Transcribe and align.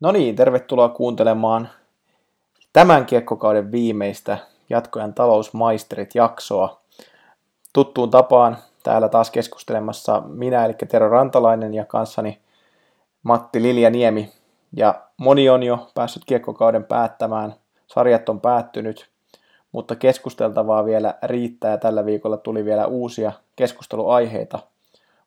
No 0.00 0.12
niin, 0.12 0.36
tervetuloa 0.36 0.88
kuuntelemaan 0.88 1.68
tämän 2.72 3.06
kiekkokauden 3.06 3.72
viimeistä 3.72 4.38
jatkojan 4.70 5.14
talousmaisterit 5.14 6.14
jaksoa. 6.14 6.80
Tuttuun 7.72 8.10
tapaan 8.10 8.56
täällä 8.82 9.08
taas 9.08 9.30
keskustelemassa 9.30 10.22
minä, 10.26 10.64
eli 10.64 10.74
Tero 10.74 11.08
Rantalainen 11.08 11.74
ja 11.74 11.84
kanssani 11.84 12.38
Matti 13.22 13.62
Liljaniemi. 13.62 14.32
Ja 14.76 15.02
moni 15.16 15.48
on 15.48 15.62
jo 15.62 15.90
päässyt 15.94 16.24
kiekkokauden 16.24 16.84
päättämään, 16.84 17.54
sarjat 17.86 18.28
on 18.28 18.40
päättynyt, 18.40 19.10
mutta 19.72 19.96
keskusteltavaa 19.96 20.84
vielä 20.84 21.14
riittää 21.22 21.70
ja 21.70 21.78
tällä 21.78 22.04
viikolla 22.04 22.36
tuli 22.36 22.64
vielä 22.64 22.86
uusia 22.86 23.32
keskusteluaiheita, 23.56 24.58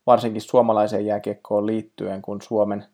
varsinkin 0.08 0.42
suomalaiseen 0.42 1.06
jääkiekkoon 1.06 1.66
liittyen, 1.66 2.22
kun 2.22 2.42
Suomen 2.42 2.86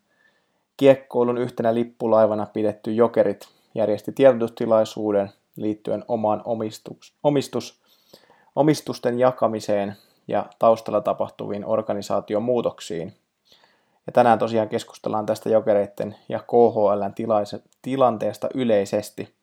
kiekkoilun 0.80 1.38
yhtenä 1.38 1.74
lippulaivana 1.74 2.46
pidetty 2.46 2.94
Jokerit 2.94 3.48
järjesti 3.76 4.12
tiedotustilaisuuden 4.12 5.30
liittyen 5.56 6.06
omaan 6.08 6.42
omistus, 6.46 7.14
omistus, 7.24 7.82
omistusten 8.56 9.20
jakamiseen 9.20 9.96
ja 10.28 10.46
taustalla 10.60 11.02
tapahtuviin 11.02 11.66
organisaatiomuutoksiin. 11.66 13.14
Ja 14.08 14.14
tänään 14.14 14.40
tosiaan 14.40 14.70
keskustellaan 14.70 15.26
tästä 15.26 15.50
jokereiden 15.50 16.16
ja 16.30 16.40
KHLn 16.40 17.14
tilanteesta 17.82 18.50
yleisesti. 18.54 19.34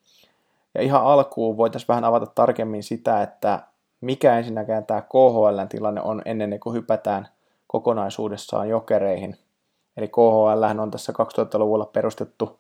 Ja 0.74 0.82
ihan 0.82 1.04
alkuun 1.04 1.56
voitaisiin 1.56 1.88
vähän 1.88 2.04
avata 2.04 2.26
tarkemmin 2.26 2.82
sitä, 2.82 3.22
että 3.22 3.62
mikä 4.00 4.38
ensinnäkään 4.38 4.86
tämä 4.86 5.00
KHLn 5.00 5.68
tilanne 5.68 6.00
on 6.00 6.22
ennen 6.24 6.60
kuin 6.60 6.74
hypätään 6.74 7.28
kokonaisuudessaan 7.66 8.68
jokereihin– 8.68 9.36
Eli 9.96 10.08
KHL 10.08 10.80
on 10.80 10.90
tässä 10.90 11.12
2000-luvulla 11.12 11.84
perustettu, 11.84 12.58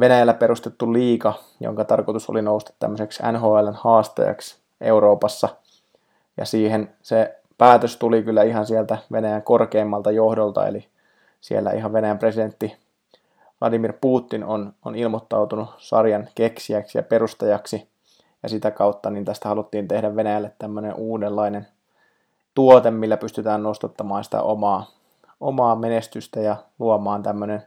Venäjällä 0.00 0.34
perustettu 0.34 0.92
liiga, 0.92 1.34
jonka 1.60 1.84
tarkoitus 1.84 2.30
oli 2.30 2.42
nousta 2.42 2.72
tämmöiseksi 2.78 3.22
NHLn 3.32 3.74
haastajaksi 3.74 4.58
Euroopassa. 4.80 5.48
Ja 6.36 6.44
siihen 6.44 6.94
se 7.02 7.38
päätös 7.58 7.96
tuli 7.96 8.22
kyllä 8.22 8.42
ihan 8.42 8.66
sieltä 8.66 8.98
Venäjän 9.12 9.42
korkeimmalta 9.42 10.10
johdolta, 10.10 10.66
eli 10.66 10.88
siellä 11.40 11.70
ihan 11.70 11.92
Venäjän 11.92 12.18
presidentti 12.18 12.76
Vladimir 13.60 13.92
Putin 14.00 14.44
on, 14.44 14.72
on 14.84 14.94
ilmoittautunut 14.94 15.68
sarjan 15.78 16.28
keksijäksi 16.34 16.98
ja 16.98 17.02
perustajaksi, 17.02 17.88
ja 18.42 18.48
sitä 18.48 18.70
kautta 18.70 19.10
niin 19.10 19.24
tästä 19.24 19.48
haluttiin 19.48 19.88
tehdä 19.88 20.16
Venäjälle 20.16 20.52
tämmöinen 20.58 20.94
uudenlainen 20.94 21.66
tuote, 22.54 22.90
millä 22.90 23.16
pystytään 23.16 23.62
nostattamaan 23.62 24.24
sitä 24.24 24.42
omaa 24.42 24.86
omaa 25.40 25.76
menestystä 25.76 26.40
ja 26.40 26.56
luomaan 26.78 27.22
tämmöinen 27.22 27.62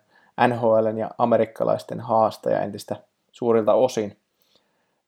NHL 0.48 0.98
ja 0.98 1.10
amerikkalaisten 1.18 2.00
haastaja 2.00 2.62
entistä 2.62 2.96
suurilta 3.32 3.74
osin. 3.74 4.18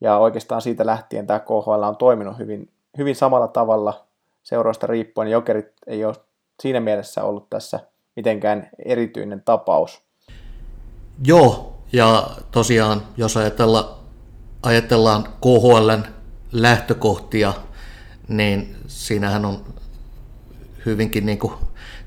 Ja 0.02 0.18
oikeastaan 0.18 0.62
siitä 0.62 0.86
lähtien 0.86 1.28
tämä 1.28 1.40
KHL 1.40 1.84
on 1.84 1.98
toiminut 1.98 2.38
hyvin, 2.38 2.70
hyvin 2.98 3.16
samalla 3.16 3.48
tavalla 3.48 4.06
seuroista 4.44 4.88
riippuen. 4.88 5.28
Jokerit 5.28 5.74
ei 5.88 6.06
ole 6.06 6.16
siinä 6.62 6.80
mielessä 6.80 7.24
ollut 7.24 7.50
tässä 7.50 7.80
mitenkään 8.16 8.70
erityinen 8.86 9.42
tapaus. 9.46 10.02
Joo, 11.26 11.74
ja 11.94 12.28
tosiaan 12.52 13.02
jos 13.18 13.38
ajatellaan, 13.38 13.86
ajatellaan 14.64 15.24
KHLn 15.24 16.04
lähtökohtia, 16.52 17.54
niin 18.28 18.76
siinähän 18.88 19.46
on 19.46 19.64
hyvinkin 20.86 21.26
niin 21.26 21.40
kuin 21.40 21.54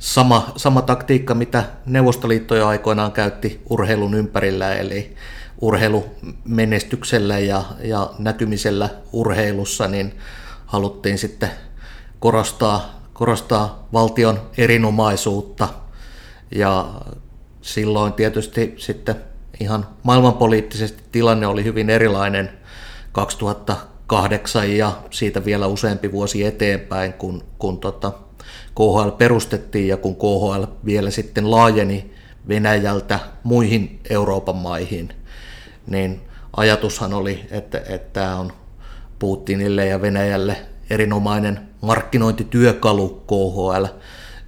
sama, 0.03 0.53
sama 0.57 0.83
taktiikka, 0.83 1.35
mitä 1.35 1.65
Neuvostoliitto 1.87 2.57
jo 2.57 2.67
aikoinaan 2.67 3.13
käytti 3.13 3.63
urheilun 3.71 4.15
ympärillä, 4.15 4.75
eli 4.75 5.17
urheilumenestyksellä 5.61 7.39
ja, 7.39 7.63
ja 7.85 8.11
näkymisellä 8.19 8.89
urheilussa, 9.13 9.89
niin 9.89 10.19
haluttiin 10.67 11.19
sitten 11.19 11.51
korostaa, 12.21 13.01
korostaa 13.13 13.89
valtion 13.93 14.41
erinomaisuutta. 14.59 15.69
Ja 16.55 16.95
silloin 17.61 18.13
tietysti 18.13 18.75
sitten 18.79 19.15
ihan 19.61 19.89
maailmanpoliittisesti 20.03 21.03
tilanne 21.13 21.47
oli 21.47 21.65
hyvin 21.65 21.91
erilainen 21.91 22.51
2008 23.13 24.77
ja 24.77 24.93
siitä 25.11 25.45
vielä 25.45 25.67
useampi 25.67 26.13
vuosi 26.13 26.45
eteenpäin, 26.45 27.13
kun, 27.13 27.45
kun 27.59 27.79
tota, 27.79 28.13
KHL 28.75 29.11
perustettiin 29.19 29.89
ja 29.89 29.97
kun 29.97 30.17
KHL 30.17 30.65
vielä 30.85 31.11
sitten 31.11 31.51
laajeni 31.51 32.15
Venäjältä 32.49 33.21
muihin 33.43 34.01
Euroopan 34.11 34.57
maihin, 34.57 35.09
niin 35.87 36.21
ajatushan 36.57 37.15
oli, 37.15 37.47
että, 37.51 37.83
että 37.89 38.13
tämä 38.13 38.39
on 38.39 38.53
Putinille 39.19 39.87
ja 39.87 40.03
Venäjälle 40.03 40.57
erinomainen 40.91 41.69
markkinointityökalu 41.81 43.09
KHL, 43.09 43.85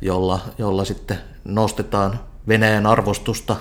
jolla, 0.00 0.40
jolla 0.58 0.84
sitten 0.84 1.18
nostetaan 1.44 2.20
Venäjän 2.48 2.86
arvostusta 2.86 3.56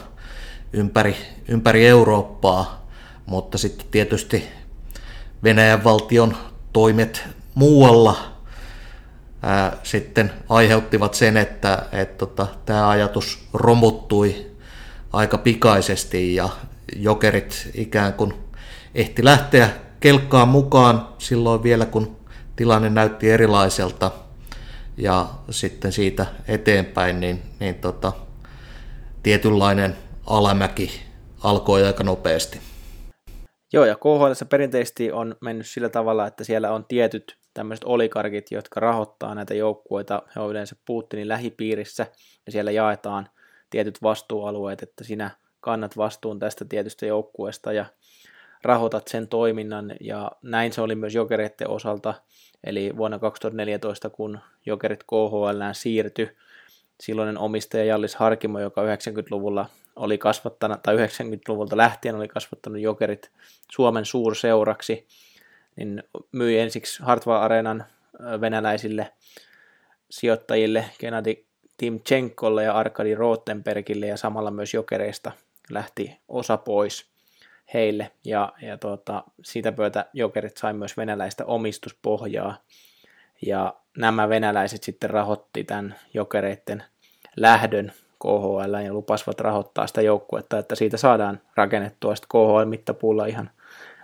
ympäri, 0.73 1.15
ympäri 1.47 1.87
Eurooppaa, 1.87 2.87
mutta 3.25 3.57
sitten 3.57 3.87
tietysti 3.91 4.43
Venäjän 5.43 5.83
valtion 5.83 6.37
toimet 6.73 7.23
muualla– 7.55 8.17
ää, 9.43 9.77
sitten 9.83 10.33
aiheuttivat 10.49 11.13
sen, 11.13 11.37
että 11.37 11.85
et, 11.91 12.17
tota, 12.17 12.47
tämä 12.65 12.89
ajatus 12.89 13.47
romuttui 13.53 14.51
aika 15.13 15.37
pikaisesti 15.37 16.35
ja 16.35 16.49
jokerit 16.95 17.69
ikään 17.73 18.13
kuin 18.13 18.33
ehti 18.95 19.25
lähteä 19.25 19.69
kelkkaan 19.99 20.47
mukaan 20.47 21.07
silloin 21.17 21.63
vielä, 21.63 21.85
kun 21.85 22.17
tilanne 22.55 22.89
näytti 22.89 23.31
erilaiselta 23.31 24.11
ja 24.97 25.27
sitten 25.49 25.91
siitä 25.91 26.25
eteenpäin 26.47 27.19
niin, 27.19 27.41
niin 27.59 27.75
tota, 27.75 28.13
tietynlainen 29.23 29.95
alamäki 30.25 31.01
alkoi 31.43 31.85
aika 31.85 32.03
nopeasti. 32.03 32.59
Joo, 33.73 33.85
ja 33.85 33.95
KHL 33.95 34.45
perinteisesti 34.49 35.11
on 35.11 35.35
mennyt 35.41 35.67
sillä 35.67 35.89
tavalla, 35.89 36.27
että 36.27 36.43
siellä 36.43 36.71
on 36.71 36.85
tietyt 36.85 37.37
tämmöiset 37.53 37.83
olikarkit, 37.83 38.51
jotka 38.51 38.79
rahoittaa 38.79 39.35
näitä 39.35 39.53
joukkueita, 39.53 40.21
he 40.35 40.39
on 40.41 40.51
yleensä 40.51 40.75
Putinin 40.85 41.27
lähipiirissä, 41.27 42.07
ja 42.45 42.51
siellä 42.51 42.71
jaetaan 42.71 43.29
tietyt 43.69 44.01
vastuualueet, 44.01 44.83
että 44.83 45.03
sinä 45.03 45.31
kannat 45.59 45.97
vastuun 45.97 46.39
tästä 46.39 46.65
tietystä 46.65 47.05
joukkueesta 47.05 47.73
ja 47.73 47.85
rahoitat 48.63 49.07
sen 49.07 49.27
toiminnan, 49.27 49.95
ja 50.01 50.31
näin 50.41 50.73
se 50.73 50.81
oli 50.81 50.95
myös 50.95 51.15
jokereiden 51.15 51.69
osalta, 51.69 52.13
eli 52.63 52.97
vuonna 52.97 53.19
2014, 53.19 54.09
kun 54.09 54.39
jokerit 54.65 55.03
KHL 55.03 55.61
siirtyi, 55.73 56.29
silloinen 57.01 57.37
omistaja 57.37 57.83
Jallis 57.83 58.15
Harkimo, 58.15 58.59
joka 58.59 58.81
90-luvulla 58.81 59.65
oli 59.95 60.17
kasvattanut, 60.17 60.83
tai 60.83 60.95
90-luvulta 60.95 61.77
lähtien 61.77 62.15
oli 62.15 62.27
kasvattanut 62.27 62.81
jokerit 62.81 63.31
Suomen 63.71 64.05
suurseuraksi, 64.05 65.07
niin 65.75 66.03
myi 66.31 66.59
ensiksi 66.59 67.03
Hartwall 67.03 67.41
Areenan 67.41 67.85
venäläisille 68.41 69.11
sijoittajille 70.09 70.85
Gennady 70.99 71.45
Timchenkolle 71.77 72.63
ja 72.63 72.73
Arkadi 72.73 73.15
Rotenbergille 73.15 74.07
ja 74.07 74.17
samalla 74.17 74.51
myös 74.51 74.73
jokereista 74.73 75.31
lähti 75.69 76.19
osa 76.27 76.57
pois 76.57 77.05
heille. 77.73 78.11
Ja, 78.25 78.53
ja 78.61 78.77
tuota, 78.77 79.23
siitä 79.43 79.71
pöytä 79.71 80.05
jokerit 80.13 80.57
sai 80.57 80.73
myös 80.73 80.97
venäläistä 80.97 81.45
omistuspohjaa. 81.45 82.57
Ja 83.41 83.73
nämä 83.97 84.29
venäläiset 84.29 84.83
sitten 84.83 85.09
rahoitti 85.09 85.63
tämän 85.63 85.95
jokereiden 86.13 86.83
lähdön 87.35 87.91
KHL 88.19 88.73
ja 88.85 88.93
lupasivat 88.93 89.39
rahoittaa 89.39 89.87
sitä 89.87 90.01
joukkuetta, 90.01 90.59
että 90.59 90.75
siitä 90.75 90.97
saadaan 90.97 91.41
rakennettua 91.55 92.15
sitten 92.15 92.29
KHL-mittapuulla 92.29 93.25
ihan– 93.25 93.49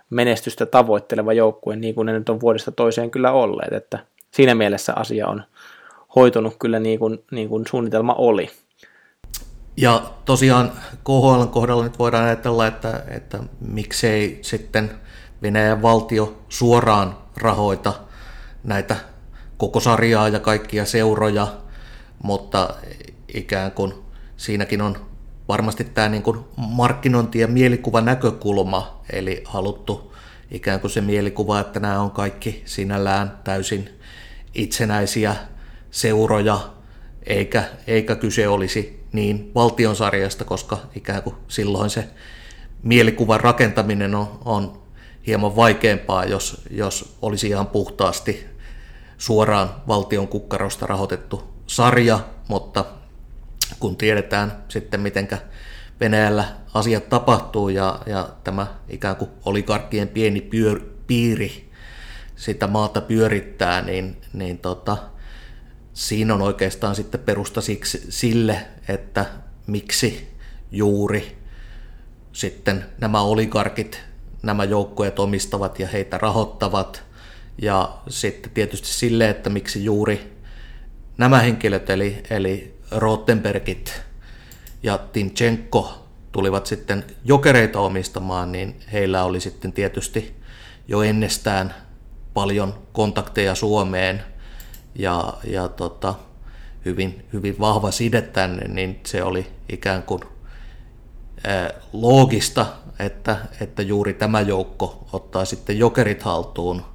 menestystä 0.09 0.65
tavoitteleva 0.65 1.33
joukkue, 1.33 1.75
niin 1.75 1.95
kuin 1.95 2.05
ne 2.05 2.13
nyt 2.13 2.29
on 2.29 2.41
vuodesta 2.41 2.71
toiseen 2.71 3.11
kyllä 3.11 3.31
olleet, 3.31 3.73
että 3.73 3.99
siinä 4.31 4.55
mielessä 4.55 4.93
asia 4.95 5.27
on 5.27 5.43
hoitunut 6.15 6.55
kyllä 6.59 6.79
niin 6.79 6.99
kuin, 6.99 7.23
niin 7.31 7.49
kuin 7.49 7.65
suunnitelma 7.69 8.13
oli. 8.13 8.49
Ja 9.77 10.01
tosiaan 10.25 10.71
KHL 11.03 11.45
kohdalla 11.51 11.83
nyt 11.83 11.99
voidaan 11.99 12.25
ajatella, 12.25 12.67
että, 12.67 13.03
että 13.07 13.39
miksei 13.59 14.39
sitten 14.41 14.91
Venäjän 15.41 15.81
valtio 15.81 16.37
suoraan 16.49 17.17
rahoita 17.37 17.93
näitä 18.63 18.95
koko 19.57 19.79
sarjaa 19.79 20.27
ja 20.27 20.39
kaikkia 20.39 20.85
seuroja, 20.85 21.47
mutta 22.23 22.69
ikään 23.33 23.71
kuin 23.71 23.93
siinäkin 24.37 24.81
on 24.81 25.08
varmasti 25.49 25.83
tämä 25.83 26.09
niin 26.09 26.23
kuin 26.23 26.39
markkinointi- 26.57 27.39
ja 27.39 27.47
mielikuva 27.47 28.01
näkökulma, 28.01 29.01
eli 29.11 29.43
haluttu 29.45 30.13
ikään 30.51 30.79
kuin 30.79 30.91
se 30.91 31.01
mielikuva, 31.01 31.59
että 31.59 31.79
nämä 31.79 31.99
on 31.99 32.11
kaikki 32.11 32.61
sinällään 32.65 33.39
täysin 33.43 33.89
itsenäisiä 34.53 35.35
seuroja, 35.91 36.59
eikä, 37.25 37.63
eikä 37.87 38.15
kyse 38.15 38.47
olisi 38.47 39.05
niin 39.13 39.51
valtionsarjasta, 39.55 40.45
koska 40.45 40.77
ikään 40.95 41.23
kuin 41.23 41.35
silloin 41.47 41.89
se 41.89 42.09
mielikuvan 42.83 43.39
rakentaminen 43.39 44.15
on, 44.15 44.39
on 44.45 44.81
hieman 45.27 45.55
vaikeampaa, 45.55 46.25
jos, 46.25 46.61
jos 46.71 47.17
olisi 47.21 47.47
ihan 47.47 47.67
puhtaasti 47.67 48.45
suoraan 49.17 49.69
valtion 49.87 50.27
kukkarosta 50.27 50.85
rahoitettu 50.85 51.43
sarja, 51.67 52.19
mutta 52.47 52.85
kun 53.79 53.95
tiedetään 53.95 54.63
sitten, 54.67 54.99
mitenkä 54.99 55.37
Venäjällä 55.99 56.45
asiat 56.73 57.09
tapahtuu 57.09 57.69
ja, 57.69 57.99
ja 58.05 58.29
tämä 58.43 58.67
ikään 58.89 59.15
kuin 59.15 59.31
oligarkkien 59.45 60.07
pieni 60.07 60.41
pyör, 60.41 60.81
piiri 61.07 61.69
sitä 62.35 62.67
maata 62.67 63.01
pyörittää, 63.01 63.81
niin, 63.81 64.17
niin 64.33 64.57
tota, 64.57 64.97
siinä 65.93 66.33
on 66.33 66.41
oikeastaan 66.41 66.95
sitten 66.95 67.19
perusta 67.19 67.61
siksi, 67.61 68.05
sille, 68.09 68.65
että 68.87 69.25
miksi 69.67 70.37
juuri 70.71 71.37
sitten 72.31 72.85
nämä 73.01 73.21
oligarkit 73.21 74.01
nämä 74.43 74.63
joukkueet 74.63 75.19
omistavat 75.19 75.79
ja 75.79 75.87
heitä 75.87 76.17
rahoittavat. 76.17 77.03
Ja 77.61 77.97
sitten 78.09 78.51
tietysti 78.51 78.87
sille, 78.87 79.29
että 79.29 79.49
miksi 79.49 79.85
juuri 79.85 80.37
nämä 81.17 81.39
henkilöt, 81.39 81.89
eli, 81.89 82.23
eli 82.29 82.78
Rottenbergit 82.91 84.01
ja 84.83 84.97
Timchenko 84.97 86.07
tulivat 86.31 86.65
sitten 86.65 87.05
jokereita 87.25 87.79
omistamaan, 87.79 88.51
niin 88.51 88.79
heillä 88.91 89.23
oli 89.23 89.39
sitten 89.39 89.73
tietysti 89.73 90.35
jo 90.87 91.01
ennestään 91.01 91.75
paljon 92.33 92.73
kontakteja 92.93 93.55
Suomeen 93.55 94.23
ja, 94.95 95.33
ja 95.43 95.67
tota, 95.67 96.15
hyvin, 96.85 97.25
hyvin 97.33 97.59
vahva 97.59 97.91
side 97.91 98.21
tänne, 98.21 98.67
niin 98.67 98.99
se 99.05 99.23
oli 99.23 99.47
ikään 99.69 100.03
kuin 100.03 100.21
loogista, 101.93 102.65
että, 102.99 103.37
että 103.61 103.81
juuri 103.81 104.13
tämä 104.13 104.41
joukko 104.41 105.07
ottaa 105.13 105.45
sitten 105.45 105.79
jokerit 105.79 106.23
haltuun. 106.23 106.85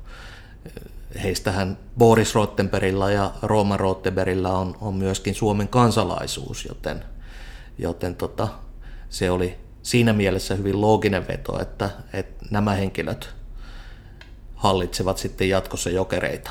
Heistähän 1.22 1.78
Boris 1.98 2.34
Rottenbergillä 2.34 3.10
ja 3.10 3.30
Roman 3.42 3.80
Rottenbergillä 3.80 4.52
on, 4.52 4.76
on 4.80 4.94
myöskin 4.94 5.34
Suomen 5.34 5.68
kansalaisuus, 5.68 6.64
joten, 6.64 7.04
joten 7.78 8.14
tota, 8.14 8.48
se 9.08 9.30
oli 9.30 9.58
siinä 9.82 10.12
mielessä 10.12 10.54
hyvin 10.54 10.80
looginen 10.80 11.28
veto, 11.28 11.60
että, 11.62 11.90
että 12.12 12.46
nämä 12.50 12.74
henkilöt 12.74 13.34
hallitsevat 14.54 15.18
sitten 15.18 15.48
jatkossa 15.48 15.90
jokereita. 15.90 16.50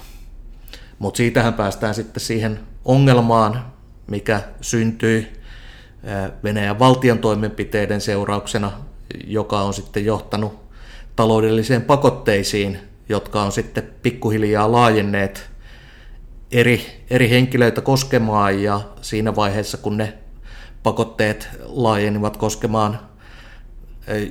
Mutta 0.99 1.17
siitähän 1.17 1.53
päästään 1.53 1.95
sitten 1.95 2.21
siihen 2.21 2.59
ongelmaan, 2.85 3.73
mikä 4.07 4.41
syntyi 4.61 5.33
Venäjän 6.43 6.79
valtion 6.79 7.19
toimenpiteiden 7.19 8.01
seurauksena, 8.01 8.71
joka 9.27 9.61
on 9.61 9.73
sitten 9.73 10.05
johtanut 10.05 10.63
taloudelliseen 11.15 11.81
pakotteisiin, 11.81 12.79
jotka 13.09 13.41
on 13.41 13.51
sitten 13.51 13.89
pikkuhiljaa 14.01 14.71
laajenneet 14.71 15.49
eri, 16.51 16.81
eri 17.09 17.29
henkilöitä 17.29 17.81
koskemaan 17.81 18.63
ja 18.63 18.81
siinä 19.01 19.35
vaiheessa, 19.35 19.77
kun 19.77 19.97
ne 19.97 20.13
pakotteet 20.83 21.49
laajenivat 21.65 22.37
koskemaan 22.37 22.99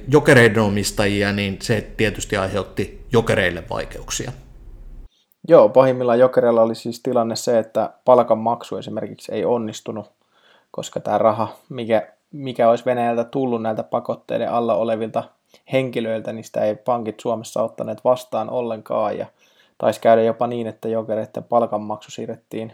jokereiden 0.09 0.63
omistajia, 0.63 1.33
niin 1.33 1.59
se 1.63 1.93
tietysti 1.97 2.37
aiheutti 2.37 3.07
jokereille 3.13 3.65
vaikeuksia. 3.71 4.33
Joo, 5.49 5.69
pahimmillaan 5.69 6.19
jokereilla 6.19 6.63
oli 6.63 6.75
siis 6.75 7.01
tilanne 7.01 7.37
se, 7.37 7.59
että 7.59 7.91
palkanmaksu 8.05 8.77
esimerkiksi 8.77 9.33
ei 9.33 9.45
onnistunut 9.45 10.13
koska 10.73 11.01
tämä 11.01 11.19
raha, 11.19 11.49
mikä, 11.69 12.13
mikä 12.33 12.71
olisi 12.71 12.85
Venäjältä 12.85 13.25
tullut 13.25 13.63
näiltä 13.63 13.83
pakotteiden 13.83 14.51
alla 14.51 14.75
olevilta 14.75 15.25
henkilöiltä, 15.73 16.33
niin 16.33 16.45
sitä 16.45 16.61
ei 16.61 16.77
pankit 16.77 17.21
Suomessa 17.21 17.63
ottaneet 17.63 18.05
vastaan 18.05 18.51
ollenkaan, 18.51 19.19
ja 19.19 19.27
taisi 19.79 20.01
käydä 20.01 20.23
jopa 20.23 20.47
niin, 20.47 20.67
että 20.67 20.89
jokereiden 20.89 21.45
palkanmaksu 21.45 22.11
siirrettiin, 22.11 22.73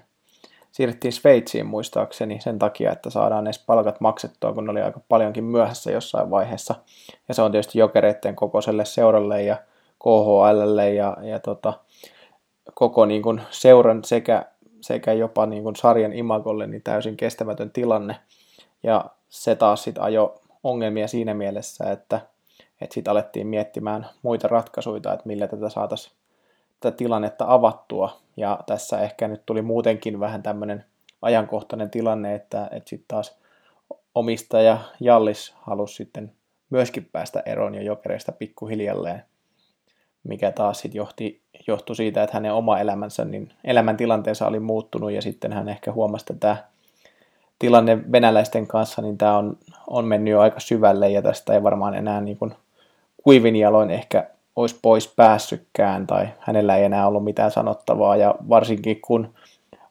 siirrettiin 0.72 1.12
Sveitsiin 1.12 1.66
muistaakseni 1.66 2.40
sen 2.40 2.58
takia, 2.58 2.92
että 2.92 3.10
saadaan 3.10 3.46
edes 3.46 3.64
palkat 3.66 4.00
maksettua, 4.00 4.52
kun 4.52 4.64
ne 4.64 4.70
oli 4.70 4.82
aika 4.82 5.00
paljonkin 5.08 5.44
myöhässä 5.44 5.90
jossain 5.90 6.30
vaiheessa. 6.30 6.74
Ja 7.28 7.34
se 7.34 7.42
on 7.42 7.52
tietysti 7.52 7.78
jokereiden 7.78 8.36
kokoiselle 8.36 8.84
seuralle 8.84 9.42
ja 9.42 9.56
KHLlle 9.98 10.94
ja, 10.94 11.16
ja 11.22 11.40
tota, 11.40 11.72
koko 12.74 13.06
niin 13.06 13.22
kuin 13.22 13.40
seuran 13.50 14.04
sekä 14.04 14.44
sekä 14.80 15.12
jopa 15.12 15.46
niin 15.46 15.62
kuin 15.62 15.76
sarjan 15.76 16.12
imagolle 16.12 16.66
niin 16.66 16.82
täysin 16.82 17.16
kestämätön 17.16 17.70
tilanne. 17.70 18.16
Ja 18.82 19.04
se 19.28 19.54
taas 19.54 19.82
sitten 19.82 20.02
ajo 20.02 20.40
ongelmia 20.64 21.08
siinä 21.08 21.34
mielessä, 21.34 21.92
että, 21.92 22.20
että 22.80 22.94
sitten 22.94 23.10
alettiin 23.10 23.46
miettimään 23.46 24.06
muita 24.22 24.48
ratkaisuja, 24.48 24.96
että 24.96 25.22
millä 25.24 25.48
tätä 25.48 25.68
saataisiin 25.68 26.16
tätä 26.80 26.96
tilannetta 26.96 27.44
avattua. 27.48 28.20
Ja 28.36 28.58
tässä 28.66 29.00
ehkä 29.00 29.28
nyt 29.28 29.42
tuli 29.46 29.62
muutenkin 29.62 30.20
vähän 30.20 30.42
tämmöinen 30.42 30.84
ajankohtainen 31.22 31.90
tilanne, 31.90 32.34
että, 32.34 32.68
että 32.70 32.90
sitten 32.90 33.08
taas 33.08 33.38
omistaja 34.14 34.78
Jallis 35.00 35.54
halusi 35.60 35.94
sitten 35.94 36.32
myöskin 36.70 37.08
päästä 37.12 37.42
eroon 37.46 37.74
jo 37.74 37.82
jokereista 37.82 38.32
pikkuhiljalleen 38.32 39.22
mikä 40.28 40.52
taas 40.52 40.80
sitten 40.80 40.98
johti, 40.98 41.42
johtui 41.66 41.96
siitä, 41.96 42.22
että 42.22 42.36
hänen 42.36 42.52
oma 42.52 42.78
elämänsä, 42.78 43.24
niin 43.24 43.52
elämäntilanteensa 43.64 44.46
oli 44.46 44.60
muuttunut 44.60 45.12
ja 45.12 45.22
sitten 45.22 45.52
hän 45.52 45.68
ehkä 45.68 45.92
huomasi, 45.92 46.22
että 46.30 46.34
tämä 46.34 46.56
tilanne 47.58 48.12
venäläisten 48.12 48.66
kanssa, 48.66 49.02
niin 49.02 49.18
tämä 49.18 49.38
on, 49.38 49.56
on 49.86 50.04
mennyt 50.04 50.32
jo 50.32 50.40
aika 50.40 50.60
syvälle 50.60 51.10
ja 51.10 51.22
tästä 51.22 51.54
ei 51.54 51.62
varmaan 51.62 51.94
enää 51.94 52.20
niin 52.20 52.36
kuin 52.36 52.54
kuivin 53.24 53.56
jaloin 53.56 53.90
ehkä 53.90 54.26
olisi 54.56 54.78
pois 54.82 55.08
päässytkään 55.16 56.06
tai 56.06 56.28
hänellä 56.38 56.76
ei 56.76 56.84
enää 56.84 57.06
ollut 57.06 57.24
mitään 57.24 57.50
sanottavaa. 57.50 58.16
Ja 58.16 58.34
varsinkin 58.48 59.00
kun 59.00 59.34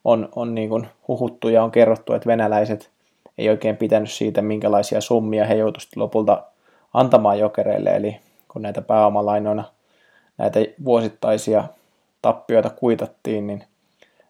on, 0.05 0.29
on 0.35 0.55
niin 0.55 0.69
kuin 0.69 0.87
huhuttu 1.07 1.49
ja 1.49 1.63
on 1.63 1.71
kerrottu, 1.71 2.13
että 2.13 2.27
venäläiset 2.27 2.89
ei 3.37 3.49
oikein 3.49 3.77
pitänyt 3.77 4.11
siitä, 4.11 4.41
minkälaisia 4.41 5.01
summia 5.01 5.45
he 5.45 5.55
joutuivat 5.55 5.95
lopulta 5.95 6.43
antamaan 6.93 7.39
jokereille, 7.39 7.95
eli 7.95 8.19
kun 8.47 8.61
näitä 8.61 8.81
pääomalainoina– 8.81 9.63
näitä 10.37 10.59
vuosittaisia 10.85 11.63
tappioita 12.21 12.69
kuitattiin, 12.69 13.47
niin 13.47 13.63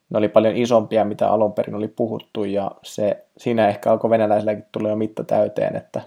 ne 0.09 0.17
oli 0.17 0.29
paljon 0.29 0.57
isompia, 0.57 1.05
mitä 1.05 1.29
alun 1.29 1.53
perin 1.53 1.75
oli 1.75 1.87
puhuttu, 1.87 2.43
ja 2.43 2.71
se, 2.83 3.25
siinä 3.37 3.67
ehkä 3.67 3.91
alkoi 3.91 4.09
venäläisilläkin 4.09 4.65
tulla 4.71 4.89
jo 4.89 4.95
mitta 4.95 5.23
täyteen, 5.23 5.75
että, 5.75 6.01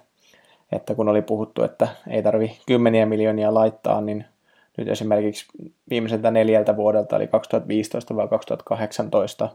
että 0.72 0.94
kun 0.94 1.08
oli 1.08 1.22
puhuttu, 1.22 1.62
että 1.62 1.88
ei 2.08 2.22
tarvi 2.22 2.58
kymmeniä 2.67 3.06
miljoonia 3.06 3.55
laittaa, 3.55 4.00
niin 4.00 4.24
nyt 4.77 4.89
esimerkiksi 4.89 5.46
viimeiseltä 5.91 6.31
neljältä 6.31 6.77
vuodelta, 6.77 7.17
eli 7.17 7.27
2015 7.27 8.17
vai 8.17 8.29
2018, 8.29 9.48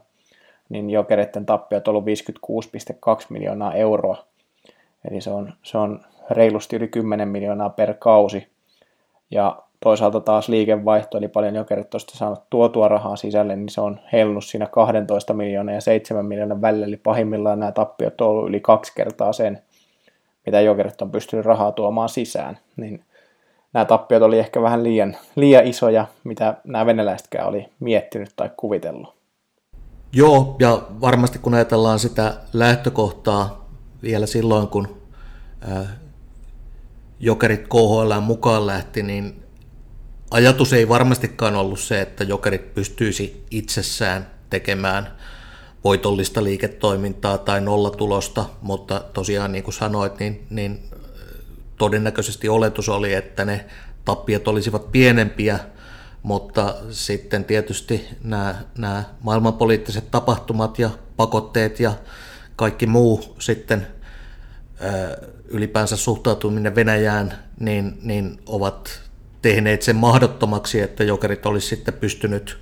niin 0.68 0.90
jokereiden 0.90 1.46
tappiot 1.46 1.88
on 1.88 1.92
ollut 1.92 2.04
56,2 3.20 3.26
miljoonaa 3.28 3.74
euroa. 3.74 4.24
Eli 5.10 5.20
se 5.20 5.30
on, 5.30 5.52
se 5.62 5.78
on 5.78 6.00
reilusti 6.30 6.76
yli 6.76 6.88
10 6.88 7.28
miljoonaa 7.28 7.70
per 7.70 7.94
kausi. 7.94 8.48
Ja 9.30 9.62
toisaalta 9.80 10.20
taas 10.20 10.48
liikevaihto, 10.48 11.18
eli 11.18 11.28
paljon 11.28 11.54
jokerit 11.54 11.90
tuosta 11.90 12.18
saanut 12.18 12.42
tuotua 12.50 12.88
rahaa 12.88 13.16
sisälle, 13.16 13.56
niin 13.56 13.68
se 13.68 13.80
on 13.80 14.00
heilunut 14.12 14.44
siinä 14.44 14.66
12 14.66 15.34
miljoonaa 15.34 15.74
ja 15.74 15.80
7 15.80 16.26
miljoonan 16.26 16.62
välillä, 16.62 16.86
eli 16.86 16.96
pahimmillaan 16.96 17.60
nämä 17.60 17.72
tappiot 17.72 18.20
on 18.20 18.28
ollut 18.28 18.48
yli 18.48 18.60
kaksi 18.60 18.92
kertaa 18.96 19.32
sen, 19.32 19.62
mitä 20.46 20.60
jokerit 20.60 21.02
on 21.02 21.10
pystynyt 21.10 21.46
rahaa 21.46 21.72
tuomaan 21.72 22.08
sisään. 22.08 22.58
Niin 22.76 23.04
nämä 23.72 23.84
tappiot 23.84 24.22
oli 24.22 24.38
ehkä 24.38 24.62
vähän 24.62 24.84
liian, 24.84 25.16
liian 25.36 25.66
isoja, 25.66 26.06
mitä 26.24 26.56
nämä 26.64 26.86
venäläisetkään 26.86 27.48
oli 27.48 27.68
miettinyt 27.80 28.32
tai 28.36 28.50
kuvitellut. 28.56 29.16
Joo, 30.12 30.56
ja 30.58 30.82
varmasti 31.00 31.38
kun 31.38 31.54
ajatellaan 31.54 31.98
sitä 31.98 32.34
lähtökohtaa 32.52 33.68
vielä 34.02 34.26
silloin, 34.26 34.68
kun 34.68 35.02
jokerit 37.20 37.68
KHL 37.68 38.20
mukaan 38.20 38.66
lähti, 38.66 39.02
niin 39.02 39.42
ajatus 40.30 40.72
ei 40.72 40.88
varmastikaan 40.88 41.56
ollut 41.56 41.80
se, 41.80 42.00
että 42.00 42.24
jokerit 42.24 42.74
pystyisi 42.74 43.44
itsessään 43.50 44.26
tekemään 44.50 45.08
voitollista 45.84 46.44
liiketoimintaa 46.44 47.38
tai 47.38 47.60
nollatulosta, 47.60 48.44
mutta 48.62 49.04
tosiaan 49.12 49.52
niin 49.52 49.64
kuin 49.64 49.74
sanoit, 49.74 50.18
niin, 50.18 50.46
niin 50.50 50.82
todennäköisesti 51.78 52.48
oletus 52.48 52.88
oli, 52.88 53.14
että 53.14 53.44
ne 53.44 53.66
tappiot 54.04 54.48
olisivat 54.48 54.92
pienempiä, 54.92 55.58
mutta 56.22 56.74
sitten 56.90 57.44
tietysti 57.44 58.08
nämä, 58.24 58.54
nämä 58.78 59.04
maailmanpoliittiset 59.22 60.10
tapahtumat 60.10 60.78
ja 60.78 60.90
pakotteet 61.16 61.80
ja 61.80 61.92
kaikki 62.56 62.86
muu 62.86 63.36
sitten 63.38 63.86
ylipäänsä 65.48 65.96
suhtautuminen 65.96 66.74
Venäjään, 66.74 67.38
niin, 67.60 67.98
niin 68.02 68.40
ovat 68.46 69.00
tehneet 69.42 69.82
sen 69.82 69.96
mahdottomaksi, 69.96 70.80
että 70.80 71.04
jokerit 71.04 71.46
olisi 71.46 71.66
sitten 71.68 71.94
pystynyt 71.94 72.58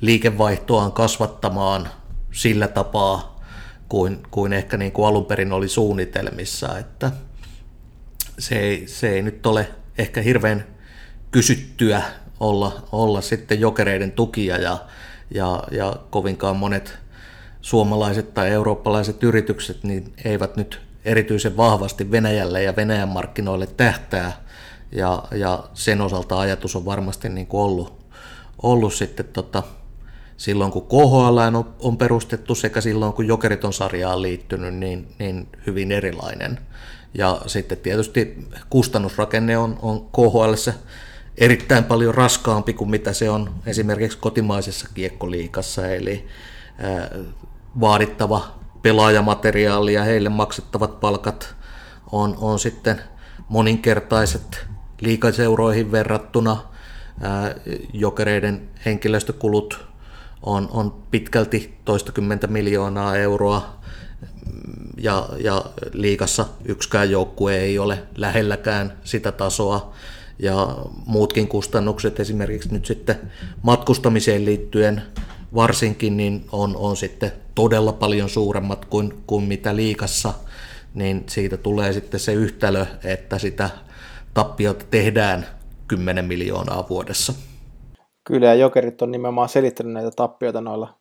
liikevaihtoaan 0.00 0.92
kasvattamaan 0.92 1.88
sillä 2.32 2.68
tapaa, 2.68 3.40
kuin, 3.88 4.22
kuin 4.30 4.52
ehkä 4.52 4.76
niin 4.76 4.92
kuin 4.92 5.08
alun 5.08 5.26
perin 5.26 5.52
oli 5.52 5.68
suunnitelmissa, 5.68 6.78
että 6.78 7.10
se 8.38 8.58
ei, 8.58 8.88
se 8.88 9.08
ei 9.08 9.22
nyt 9.22 9.46
ole 9.46 9.68
ehkä 9.98 10.22
hirveän 10.22 10.66
kysyttyä 11.30 12.02
olla, 12.40 12.88
olla 12.92 13.20
sitten 13.20 13.60
jokereiden 13.60 14.12
tukia 14.12 14.56
ja, 14.56 14.78
ja, 15.30 15.62
ja 15.70 15.96
kovinkaan 16.10 16.56
monet 16.56 16.98
suomalaiset 17.60 18.34
tai 18.34 18.50
eurooppalaiset 18.50 19.22
yritykset 19.22 19.84
niin 19.84 20.12
eivät 20.24 20.56
nyt 20.56 20.80
erityisen 21.04 21.56
vahvasti 21.56 22.10
Venäjälle 22.10 22.62
ja 22.62 22.76
Venäjän 22.76 23.08
markkinoille 23.08 23.66
tähtää. 23.66 24.32
Ja, 24.92 25.22
ja 25.30 25.64
sen 25.74 26.00
osalta 26.00 26.40
ajatus 26.40 26.76
on 26.76 26.84
varmasti 26.84 27.28
niin 27.28 27.46
kuin 27.46 27.60
ollut, 27.60 28.06
ollut 28.62 28.94
sitten 28.94 29.26
tota, 29.32 29.62
silloin 30.42 30.72
kun 30.72 30.86
KHL 30.86 31.38
on, 31.56 31.74
on 31.80 31.96
perustettu 31.96 32.54
sekä 32.54 32.80
silloin 32.80 33.12
kun 33.12 33.26
Jokerit 33.26 33.64
on 33.64 33.72
sarjaan 33.72 34.22
liittynyt, 34.22 34.74
niin, 34.74 35.08
niin 35.18 35.48
hyvin 35.66 35.92
erilainen. 35.92 36.58
Ja 37.14 37.40
sitten 37.46 37.78
tietysti 37.78 38.48
kustannusrakenne 38.70 39.58
on, 39.58 39.78
on 39.82 40.00
KHL 40.00 40.70
erittäin 41.38 41.84
paljon 41.84 42.14
raskaampi 42.14 42.72
kuin 42.72 42.90
mitä 42.90 43.12
se 43.12 43.30
on 43.30 43.54
esimerkiksi 43.66 44.18
kotimaisessa 44.18 44.88
kiekkoliikassa, 44.94 45.86
eli 45.88 46.26
ää, 46.78 47.10
vaadittava 47.80 48.54
pelaajamateriaali 48.82 49.94
ja 49.94 50.02
heille 50.02 50.28
maksettavat 50.28 51.00
palkat 51.00 51.54
on, 52.12 52.36
on 52.40 52.58
sitten 52.58 53.00
moninkertaiset 53.48 54.66
liikaseuroihin 55.00 55.92
verrattuna. 55.92 56.56
Ää, 57.20 57.54
jokereiden 57.92 58.68
henkilöstökulut 58.84 59.91
on, 60.42 60.68
on 60.72 61.02
pitkälti 61.10 61.74
toistakymmentä 61.84 62.46
miljoonaa 62.46 63.16
euroa. 63.16 63.78
Ja, 64.96 65.28
ja 65.38 65.64
liikassa 65.92 66.46
yksikään 66.64 67.10
joukkue 67.10 67.56
ei 67.56 67.78
ole 67.78 68.02
lähelläkään 68.16 68.92
sitä 69.04 69.32
tasoa. 69.32 69.92
Ja 70.38 70.76
muutkin 71.06 71.48
kustannukset 71.48 72.20
esimerkiksi 72.20 72.72
nyt 72.72 72.86
sitten 72.86 73.20
matkustamiseen 73.62 74.44
liittyen 74.44 75.02
varsinkin 75.54 76.16
niin 76.16 76.44
on, 76.52 76.76
on 76.76 76.96
sitten 76.96 77.32
todella 77.54 77.92
paljon 77.92 78.28
suuremmat 78.28 78.84
kuin, 78.84 79.22
kuin 79.26 79.44
mitä 79.44 79.76
liikassa, 79.76 80.32
niin 80.94 81.24
siitä 81.28 81.56
tulee 81.56 81.92
sitten 81.92 82.20
se 82.20 82.32
yhtälö, 82.32 82.86
että 83.04 83.38
sitä 83.38 83.70
tappiota 84.34 84.84
tehdään 84.90 85.46
10 85.88 86.24
miljoonaa 86.24 86.86
vuodessa. 86.88 87.34
Kyllä, 88.24 88.46
ja 88.46 88.54
jokerit 88.54 89.02
on 89.02 89.10
nimenomaan 89.10 89.48
selittänyt 89.48 89.92
näitä 89.92 90.10
tappioita 90.10 90.60
noilla 90.60 90.94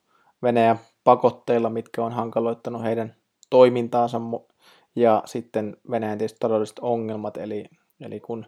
Venäjän 0.44 0.80
pakotteilla, 1.04 1.70
mitkä 1.70 2.04
on 2.04 2.12
hankaloittanut 2.12 2.84
heidän 2.84 3.16
toimintaansa 3.50 4.22
ja 4.96 5.24
sitten 5.26 5.78
Venäjän 5.92 6.18
tietysti 6.18 6.40
taloudelliset 6.40 6.80
ongelmat, 6.80 7.38
eli, 7.38 7.66
eli 8.02 8.20
kun 8.20 8.46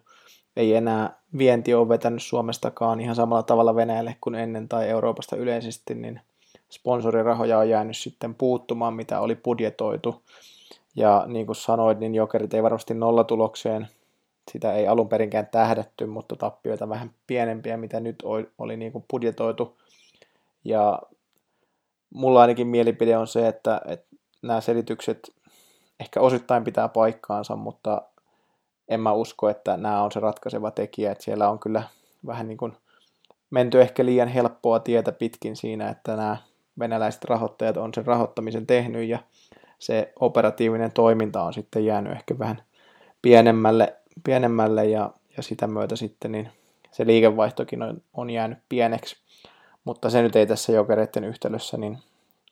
ei 0.55 0.75
enää 0.75 1.21
vienti 1.37 1.73
ole 1.73 1.89
vetänyt 1.89 2.23
Suomestakaan 2.23 2.99
ihan 2.99 3.15
samalla 3.15 3.43
tavalla 3.43 3.75
Venäjälle 3.75 4.15
kuin 4.21 4.35
ennen 4.35 4.69
tai 4.69 4.89
Euroopasta 4.89 5.35
yleisesti, 5.35 5.95
niin 5.95 6.21
sponsorirahoja 6.69 7.57
on 7.57 7.69
jäänyt 7.69 7.97
sitten 7.97 8.35
puuttumaan, 8.35 8.93
mitä 8.93 9.19
oli 9.19 9.35
budjetoitu. 9.35 10.23
Ja 10.95 11.23
niin 11.27 11.45
kuin 11.45 11.55
sanoit, 11.55 11.99
niin 11.99 12.15
jokerit 12.15 12.53
ei 12.53 12.63
varmasti 12.63 12.93
nollatulokseen, 12.93 13.87
sitä 14.51 14.73
ei 14.73 14.87
alun 14.87 15.09
perinkään 15.09 15.47
tähdätty, 15.47 16.05
mutta 16.05 16.35
tappioita 16.35 16.89
vähän 16.89 17.11
pienempiä, 17.27 17.77
mitä 17.77 17.99
nyt 17.99 18.23
oli, 18.57 18.77
niin 18.77 18.91
kuin 18.91 19.05
budjetoitu. 19.11 19.77
Ja 20.63 20.99
mulla 22.09 22.41
ainakin 22.41 22.67
mielipide 22.67 23.17
on 23.17 23.27
se, 23.27 23.47
että, 23.47 23.81
että 23.85 24.15
nämä 24.41 24.61
selitykset 24.61 25.31
ehkä 25.99 26.21
osittain 26.21 26.63
pitää 26.63 26.87
paikkaansa, 26.87 27.55
mutta 27.55 28.01
en 28.87 28.99
mä 28.99 29.11
usko, 29.11 29.49
että 29.49 29.77
nämä 29.77 30.03
on 30.03 30.11
se 30.11 30.19
ratkaiseva 30.19 30.71
tekijä, 30.71 31.11
että 31.11 31.23
siellä 31.23 31.49
on 31.49 31.59
kyllä 31.59 31.83
vähän 32.25 32.47
niin 32.47 32.57
kuin 32.57 32.73
menty 33.49 33.81
ehkä 33.81 34.05
liian 34.05 34.27
helppoa 34.27 34.79
tietä 34.79 35.11
pitkin 35.11 35.55
siinä, 35.55 35.89
että 35.89 36.15
nämä 36.15 36.37
venäläiset 36.79 37.23
rahoittajat 37.23 37.77
on 37.77 37.93
sen 37.93 38.05
rahoittamisen 38.05 38.67
tehnyt 38.67 39.09
ja 39.09 39.19
se 39.79 40.13
operatiivinen 40.19 40.91
toiminta 40.91 41.43
on 41.43 41.53
sitten 41.53 41.85
jäänyt 41.85 42.13
ehkä 42.13 42.39
vähän 42.39 42.61
pienemmälle, 43.21 43.95
pienemmälle 44.23 44.85
ja, 44.85 45.11
ja 45.37 45.43
sitä 45.43 45.67
myötä 45.67 45.95
sitten 45.95 46.31
niin 46.31 46.49
se 46.91 47.07
liikevaihtokin 47.07 47.83
on, 47.83 48.01
on 48.13 48.29
jäänyt 48.29 48.57
pieneksi. 48.69 49.15
Mutta 49.83 50.09
se 50.09 50.21
nyt 50.21 50.35
ei 50.35 50.47
tässä 50.47 50.71
jokereiden 50.71 51.23
yhtälössä 51.23 51.77
niin 51.77 51.97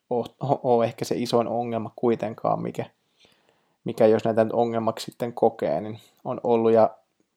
ole, 0.10 0.26
ole 0.64 0.86
ehkä 0.86 1.06
se 1.06 1.16
isoin 1.18 1.48
ongelma 1.48 1.92
kuitenkaan, 1.96 2.62
mikä, 2.62 2.86
mikä 3.84 4.08
jos 4.08 4.24
näitä 4.24 4.46
ongelmaksi 4.54 5.06
sitten 5.06 5.34
kokee, 5.34 5.82
niin 5.82 6.00
on 6.24 6.42
ollut 6.44 6.72
ja 6.72 6.90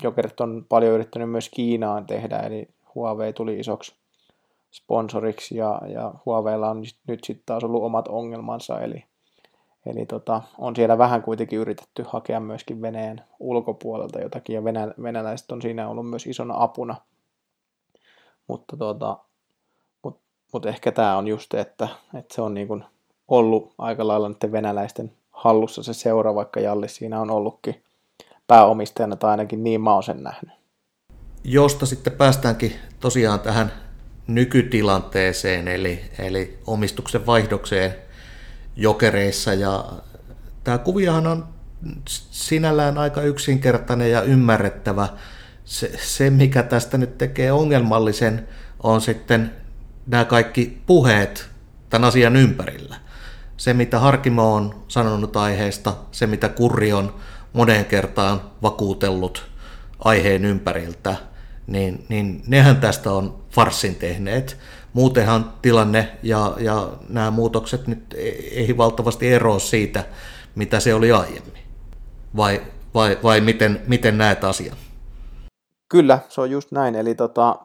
Jokerit 0.02 0.40
on 0.40 0.66
paljon 0.68 0.92
yrittänyt 0.92 1.30
myös 1.30 1.48
Kiinaan 1.48 2.06
tehdä, 2.06 2.38
eli 2.38 2.68
Huawei 2.94 3.32
tuli 3.32 3.60
isoksi 3.60 3.94
sponsoriksi 4.72 5.56
ja, 5.56 5.80
ja 5.88 6.14
Huaweilla 6.26 6.70
on 6.70 6.84
nyt 7.06 7.24
sitten 7.24 7.46
taas 7.46 7.64
ollut 7.64 7.82
omat 7.82 8.08
ongelmansa, 8.08 8.80
eli, 8.80 9.04
eli 9.86 10.06
tota, 10.06 10.42
on 10.58 10.76
siellä 10.76 10.98
vähän 10.98 11.22
kuitenkin 11.22 11.58
yritetty 11.58 12.04
hakea 12.08 12.40
myöskin 12.40 12.82
Venäjän 12.82 13.24
ulkopuolelta 13.40 14.20
jotakin, 14.20 14.54
ja 14.54 14.64
venä, 14.64 14.94
venäläiset 15.02 15.52
on 15.52 15.62
siinä 15.62 15.88
ollut 15.88 16.10
myös 16.10 16.26
isona 16.26 16.54
apuna. 16.56 16.96
Mutta 18.46 18.76
tota, 18.76 19.18
mut, 20.02 20.20
mut 20.52 20.66
ehkä 20.66 20.92
tämä 20.92 21.16
on 21.16 21.28
just, 21.28 21.54
että, 21.54 21.88
että 22.14 22.34
se 22.34 22.42
on 22.42 22.54
niin 22.54 22.84
ollut 23.28 23.74
aika 23.78 24.06
lailla 24.06 24.28
nyt 24.28 24.52
venäläisten 24.52 25.12
hallussa 25.30 25.82
se 25.82 25.94
seura, 25.94 26.34
vaikka 26.34 26.60
Jalli 26.60 26.88
siinä 26.88 27.20
on 27.20 27.30
ollutkin 27.30 27.82
pääomistajana, 28.46 29.16
tai 29.16 29.30
ainakin 29.30 29.64
niin 29.64 29.80
mä 29.80 29.94
oon 29.94 30.02
sen 30.02 30.22
nähnyt. 30.22 30.52
Josta 31.44 31.86
sitten 31.86 32.12
päästäänkin 32.12 32.72
tosiaan 33.00 33.40
tähän 33.40 33.72
nykytilanteeseen, 34.26 35.68
eli, 35.68 36.00
eli 36.18 36.58
omistuksen 36.66 37.26
vaihdokseen 37.26 38.03
jokereissa. 38.76 39.54
Ja 39.54 39.84
tämä 40.64 40.78
kuviahan 40.78 41.26
on 41.26 41.48
sinällään 42.30 42.98
aika 42.98 43.22
yksinkertainen 43.22 44.10
ja 44.10 44.22
ymmärrettävä. 44.22 45.08
Se, 45.64 45.92
se, 46.02 46.30
mikä 46.30 46.62
tästä 46.62 46.98
nyt 46.98 47.18
tekee 47.18 47.52
ongelmallisen, 47.52 48.48
on 48.82 49.00
sitten 49.00 49.50
nämä 50.06 50.24
kaikki 50.24 50.82
puheet 50.86 51.48
tämän 51.90 52.08
asian 52.08 52.36
ympärillä 52.36 53.04
se, 53.56 53.74
mitä 53.74 53.98
Harkimo 53.98 54.54
on 54.54 54.84
sanonut 54.88 55.36
aiheesta, 55.36 55.94
se, 56.12 56.26
mitä 56.26 56.48
Kurri 56.48 56.92
on 56.92 57.14
moneen 57.52 57.84
kertaan 57.84 58.40
vakuutellut 58.62 59.46
aiheen 59.98 60.44
ympäriltä, 60.44 61.16
niin, 61.66 62.04
niin 62.08 62.42
nehän 62.46 62.76
tästä 62.76 63.12
on 63.12 63.44
farssin 63.50 63.94
tehneet. 63.94 64.58
Muutenhan 64.94 65.52
tilanne 65.62 66.08
ja, 66.22 66.54
ja 66.58 66.88
nämä 67.08 67.30
muutokset 67.30 67.86
nyt 67.86 68.14
ei 68.52 68.76
valtavasti 68.76 69.32
eroa 69.32 69.58
siitä, 69.58 70.04
mitä 70.54 70.80
se 70.80 70.94
oli 70.94 71.12
aiemmin. 71.12 71.62
Vai, 72.36 72.62
vai, 72.94 73.18
vai 73.22 73.40
miten, 73.40 73.82
miten 73.86 74.18
näet 74.18 74.44
asian? 74.44 74.76
Kyllä, 75.88 76.18
se 76.28 76.40
on 76.40 76.50
just 76.50 76.72
näin. 76.72 76.94
Eli 76.94 77.14
tota, 77.14 77.56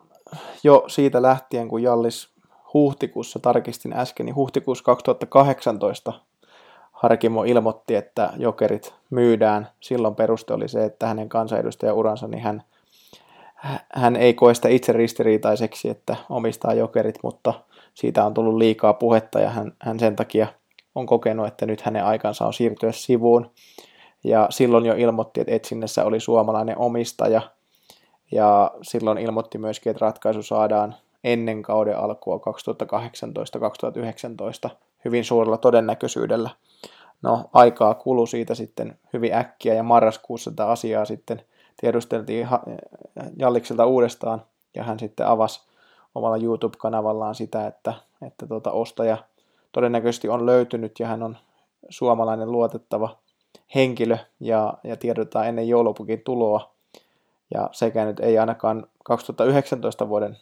jo 0.63 0.83
siitä 0.87 1.21
lähtien, 1.21 1.67
kun 1.67 1.83
Jallis 1.83 2.29
huhtikuussa, 2.73 3.39
tarkistin 3.39 3.93
äsken, 3.93 4.25
niin 4.25 4.35
huhtikuussa 4.35 4.83
2018 4.83 6.13
Harkimo 6.91 7.43
ilmoitti, 7.43 7.95
että 7.95 8.33
jokerit 8.37 8.93
myydään. 9.09 9.69
Silloin 9.79 10.15
peruste 10.15 10.53
oli 10.53 10.67
se, 10.67 10.85
että 10.85 11.07
hänen 11.07 11.29
kansanedustajauransa, 11.29 12.27
niin 12.27 12.43
hän, 12.43 12.63
hän 13.93 14.15
ei 14.15 14.33
koe 14.33 14.53
sitä 14.53 14.69
itse 14.69 14.93
ristiriitaiseksi, 14.93 15.89
että 15.89 16.15
omistaa 16.29 16.73
jokerit, 16.73 17.19
mutta 17.23 17.53
siitä 17.93 18.25
on 18.25 18.33
tullut 18.33 18.57
liikaa 18.57 18.93
puhetta 18.93 19.39
ja 19.39 19.49
hän, 19.49 19.71
hän 19.79 19.99
sen 19.99 20.15
takia 20.15 20.47
on 20.95 21.05
kokenut, 21.05 21.47
että 21.47 21.65
nyt 21.65 21.81
hänen 21.81 22.05
aikansa 22.05 22.45
on 22.45 22.53
siirtyä 22.53 22.91
sivuun. 22.91 23.51
Ja 24.23 24.47
silloin 24.49 24.85
jo 24.85 24.93
ilmoitti, 24.97 25.41
että 25.41 25.55
etsinnässä 25.55 26.05
oli 26.05 26.19
suomalainen 26.19 26.77
omistaja. 26.77 27.41
Ja 28.31 28.71
silloin 28.81 29.17
ilmoitti 29.17 29.57
myöskin, 29.57 29.91
että 29.91 30.05
ratkaisu 30.05 30.43
saadaan 30.43 30.95
ennen 31.23 31.61
kauden 31.61 31.97
alkua 31.97 32.41
2018-2019 34.69 34.69
hyvin 35.05 35.25
suurella 35.25 35.57
todennäköisyydellä. 35.57 36.49
No, 37.21 37.49
aikaa 37.53 37.93
kului 37.93 38.27
siitä 38.27 38.55
sitten 38.55 38.99
hyvin 39.13 39.33
äkkiä 39.33 39.73
ja 39.73 39.83
marraskuussa 39.83 40.51
tätä 40.51 40.67
asiaa 40.67 41.05
sitten 41.05 41.41
tiedusteltiin 41.81 42.47
Jallikselta 43.37 43.85
uudestaan 43.85 44.41
ja 44.75 44.83
hän 44.83 44.99
sitten 44.99 45.27
avasi 45.27 45.61
omalla 46.15 46.37
YouTube-kanavallaan 46.37 47.35
sitä, 47.35 47.67
että, 47.67 47.93
että 48.27 48.47
tuota 48.47 48.71
ostaja 48.71 49.17
todennäköisesti 49.71 50.29
on 50.29 50.45
löytynyt 50.45 50.99
ja 50.99 51.07
hän 51.07 51.23
on 51.23 51.37
suomalainen 51.89 52.51
luotettava 52.51 53.17
henkilö 53.75 54.17
ja, 54.39 54.73
ja 54.83 54.97
tiedotetaan 54.97 55.47
ennen 55.47 55.67
joulupukin 55.67 56.21
tuloa. 56.25 56.71
Ja 57.53 57.69
sekä 57.71 58.05
nyt 58.05 58.19
ei 58.19 58.37
ainakaan 58.39 58.87
2019 59.03 60.09
vuoden 60.09 60.37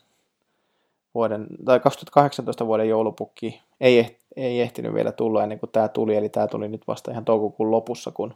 vuoden, 1.14 1.48
tai 1.66 1.80
2018 1.80 2.66
vuoden 2.68 2.90
joulupukki 2.90 3.62
ei 3.82 4.18
ei 4.36 4.62
ehtinyt 4.62 4.94
vielä 4.94 5.12
tulla 5.12 5.44
ennen 5.44 5.60
kuin 5.60 5.70
tämä 5.72 5.88
tuli, 5.88 6.16
eli 6.16 6.30
tämä 6.30 6.48
tuli 6.48 6.68
nyt 6.68 6.88
vasta 6.88 7.12
ihan 7.12 7.26
toukokuun 7.26 7.72
lopussa, 7.72 8.12
kun 8.12 8.34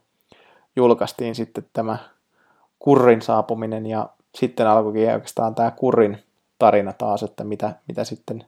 julkaistiin 0.75 1.35
sitten 1.35 1.65
tämä 1.73 1.97
kurrin 2.81 3.21
saapuminen 3.21 3.85
ja 3.85 4.09
sitten 4.35 4.67
alkoikin 4.67 5.13
oikeastaan 5.13 5.55
tämä 5.55 5.71
kurrin 5.71 6.17
tarina 6.59 6.93
taas, 6.93 7.23
että 7.23 7.43
mitä, 7.43 7.75
mitä 7.87 8.03
sitten 8.03 8.45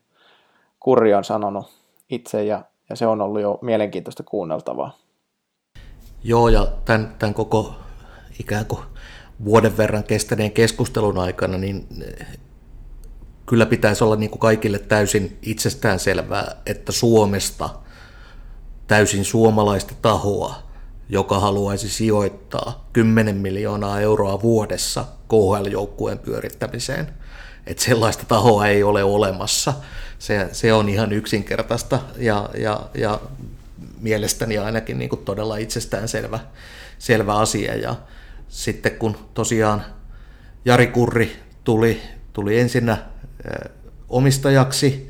kurri 0.80 1.14
on 1.14 1.24
sanonut 1.24 1.66
itse 2.10 2.44
ja, 2.44 2.64
ja 2.90 2.96
se 2.96 3.08
on 3.08 3.22
ollut 3.22 3.42
jo 3.42 3.60
mielenkiintoista 3.62 4.24
kuunneltavaa. 4.24 4.98
Joo, 6.24 6.50
ja 6.50 6.68
tämän, 6.86 7.16
tämän 7.20 7.34
koko 7.34 7.76
ikään 8.40 8.66
kuin 8.66 8.82
vuoden 9.46 9.78
verran 9.78 10.04
kestäneen 10.04 10.52
keskustelun 10.52 11.18
aikana, 11.18 11.58
niin 11.58 11.88
eh, 12.02 12.28
kyllä 13.46 13.66
pitäisi 13.66 14.04
olla 14.04 14.16
niin 14.16 14.30
kuin 14.30 14.40
kaikille 14.40 14.80
täysin 14.80 15.38
itsestään 15.42 16.00
selvää, 16.00 16.56
että 16.66 16.92
Suomesta 16.92 17.70
täysin 18.88 19.26
suomalaista 19.26 19.94
tahoa, 20.02 20.56
joka 21.10 21.40
haluaisi 21.40 21.90
sijoittaa 21.90 22.90
10 22.94 23.36
miljoonaa 23.36 24.00
euroa 24.00 24.42
vuodessa 24.42 25.06
KHL-joukkueen 25.30 26.20
pyörittämiseen. 26.20 27.08
Että 27.68 27.84
sellaista 27.84 28.26
tahoa 28.26 28.68
ei 28.68 28.84
ole 28.84 29.04
olemassa. 29.04 29.74
Se, 30.20 30.50
se 30.52 30.74
on 30.74 30.90
ihan 30.90 31.14
yksinkertaista 31.14 32.00
ja, 32.18 32.50
ja, 32.58 32.82
ja 32.94 33.20
mielestäni 34.00 34.58
ainakin 34.58 34.98
niin 35.00 35.10
kuin 35.10 35.26
todella 35.26 35.58
itsestään 35.58 36.08
selvä, 36.08 36.40
selvä 37.00 37.36
asia. 37.36 37.76
Ja 37.76 37.96
sitten 38.50 38.92
kun 38.92 39.18
tosiaan 39.34 39.86
Jari 40.66 40.88
Kurri 40.88 41.36
tuli, 41.64 42.02
tuli 42.34 42.60
ensinnä 42.60 42.98
omistajaksi, 44.10 45.10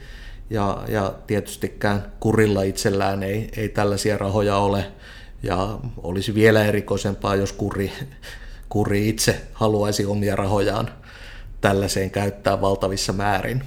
ja, 0.49 0.83
ja 0.87 1.13
tietystikään 1.27 2.11
kurilla 2.19 2.63
itsellään 2.63 3.23
ei, 3.23 3.49
ei 3.57 3.69
tällaisia 3.69 4.17
rahoja 4.17 4.57
ole, 4.57 4.85
ja 5.43 5.79
olisi 5.97 6.33
vielä 6.33 6.65
erikoisempaa, 6.65 7.35
jos 7.35 7.53
kuri, 7.53 7.93
kuri 8.69 9.09
itse 9.09 9.41
haluaisi 9.53 10.05
omia 10.05 10.35
rahojaan 10.35 10.89
tällaiseen 11.61 12.11
käyttää 12.11 12.61
valtavissa 12.61 13.13
määrin. 13.13 13.63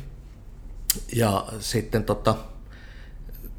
Ja 1.12 1.46
sitten 1.60 2.04
tota, 2.04 2.34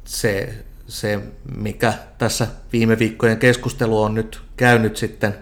se 0.04 0.64
se, 0.88 1.20
mikä 1.56 1.92
tässä 2.18 2.46
viime 2.72 2.98
viikkojen 2.98 3.38
keskustelu 3.38 4.02
on 4.02 4.14
nyt 4.14 4.42
käynyt 4.56 4.96
sitten 4.96 5.34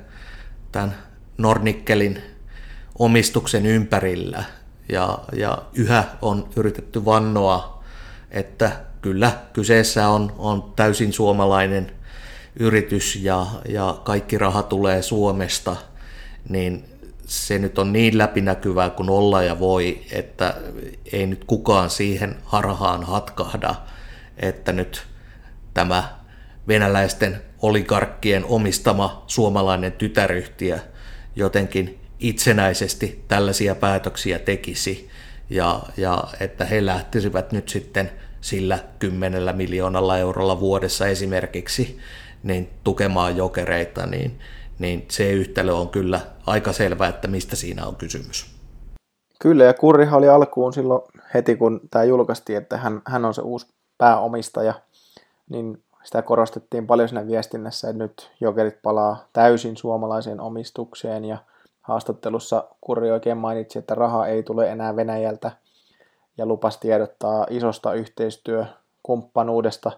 tämän 0.72 0.94
Nornikkelin 1.38 2.22
omistuksen 2.98 3.66
ympärillä. 3.66 4.44
Ja, 4.88 5.18
ja 5.32 5.62
yhä 5.74 6.04
on 6.22 6.48
yritetty 6.56 7.04
vannoa, 7.04 7.84
että 8.30 8.72
kyllä 9.02 9.32
kyseessä 9.52 10.08
on, 10.08 10.32
on 10.38 10.72
täysin 10.76 11.12
suomalainen 11.12 11.92
yritys 12.60 13.16
ja, 13.16 13.46
ja 13.68 14.00
kaikki 14.04 14.38
raha 14.38 14.62
tulee 14.62 15.02
Suomesta, 15.02 15.76
niin 16.48 16.84
se 17.26 17.58
nyt 17.58 17.78
on 17.78 17.92
niin 17.92 18.18
läpinäkyvää 18.18 18.90
kuin 18.90 19.10
olla 19.10 19.42
ja 19.42 19.58
voi, 19.58 20.00
että 20.12 20.54
ei 21.12 21.26
nyt 21.26 21.44
kukaan 21.44 21.90
siihen 21.90 22.36
harhaan 22.44 23.04
hatkahda, 23.04 23.74
että 24.36 24.72
nyt 24.72 25.06
tämä 25.74 26.18
venäläisten 26.68 27.42
oligarkkien 27.62 28.44
omistama 28.44 29.24
suomalainen 29.26 29.92
tytäryhtiö 29.92 30.78
jotenkin 31.36 31.98
itsenäisesti 32.18 33.24
tällaisia 33.28 33.74
päätöksiä 33.74 34.38
tekisi 34.38 35.10
ja, 35.50 35.82
ja 35.96 36.24
että 36.40 36.64
he 36.64 36.86
lähtisivät 36.86 37.52
nyt 37.52 37.68
sitten 37.68 38.10
sillä 38.40 38.78
kymmenellä 38.98 39.52
miljoonalla 39.52 40.18
eurolla 40.18 40.60
vuodessa 40.60 41.06
esimerkiksi 41.06 41.98
niin 42.46 42.70
tukemaan 42.84 43.36
jokereita, 43.36 44.06
niin, 44.06 44.38
niin 44.78 45.06
se 45.10 45.32
yhtälö 45.32 45.72
on 45.72 45.88
kyllä 45.88 46.20
aika 46.46 46.72
selvä, 46.72 47.08
että 47.08 47.28
mistä 47.28 47.56
siinä 47.56 47.86
on 47.86 47.96
kysymys. 47.96 48.56
Kyllä, 49.38 49.64
ja 49.64 49.74
Kurrihan 49.74 50.18
oli 50.18 50.28
alkuun 50.28 50.72
silloin 50.72 51.02
heti, 51.34 51.56
kun 51.56 51.80
tämä 51.90 52.04
julkaistiin, 52.04 52.58
että 52.58 52.76
hän, 52.76 53.02
hän 53.06 53.24
on 53.24 53.34
se 53.34 53.42
uusi 53.42 53.66
pääomistaja– 53.98 54.74
niin 55.50 55.82
sitä 56.04 56.22
korostettiin 56.22 56.86
paljon 56.86 57.08
siinä 57.08 57.26
viestinnässä, 57.26 57.88
että 57.88 58.02
nyt 58.02 58.30
jokerit 58.40 58.82
palaa 58.82 59.24
täysin 59.32 59.76
suomalaiseen 59.76 60.40
omistukseen 60.40 61.24
ja 61.24 61.38
haastattelussa 61.82 62.64
Kurri 62.80 63.10
oikein 63.10 63.36
mainitsi, 63.36 63.78
että 63.78 63.94
raha 63.94 64.26
ei 64.26 64.42
tule 64.42 64.70
enää 64.70 64.96
Venäjältä 64.96 65.50
ja 66.38 66.46
lupasi 66.46 66.80
tiedottaa 66.80 67.46
isosta 67.50 67.94
yhteistyökumppanuudesta 67.94 69.92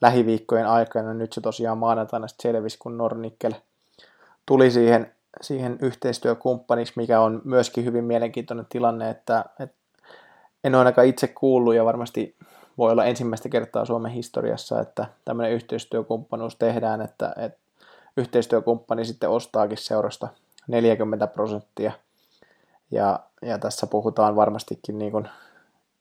lähiviikkojen 0.00 0.66
aikana. 0.66 1.14
Nyt 1.14 1.32
se 1.32 1.40
tosiaan 1.40 1.78
maanantaina 1.78 2.26
selvisi, 2.42 2.78
kun 2.78 2.98
Nornickel 2.98 3.52
tuli 4.46 4.70
siihen, 4.70 5.12
siihen 5.40 5.78
yhteistyökumppaniksi, 5.82 6.92
mikä 6.96 7.20
on 7.20 7.42
myöskin 7.44 7.84
hyvin 7.84 8.04
mielenkiintoinen 8.04 8.66
tilanne, 8.68 9.10
että, 9.10 9.44
että 9.60 9.76
en 10.64 10.74
ole 10.74 10.80
ainakaan 10.80 11.06
itse 11.06 11.28
kuullut 11.28 11.74
ja 11.74 11.84
varmasti 11.84 12.36
voi 12.78 12.92
olla 12.92 13.04
ensimmäistä 13.04 13.48
kertaa 13.48 13.84
Suomen 13.84 14.12
historiassa, 14.12 14.80
että 14.80 15.06
tämmöinen 15.24 15.52
yhteistyökumppanuus 15.52 16.56
tehdään, 16.56 17.00
että, 17.00 17.34
että 17.36 17.58
yhteistyökumppani 18.16 19.04
sitten 19.04 19.30
ostaakin 19.30 19.78
seurasta 19.78 20.28
40 20.66 21.26
prosenttia. 21.26 21.92
Ja, 22.90 23.20
ja 23.42 23.58
tässä 23.58 23.86
puhutaan 23.86 24.36
varmastikin, 24.36 24.98
niin 24.98 25.12
kuin, 25.12 25.28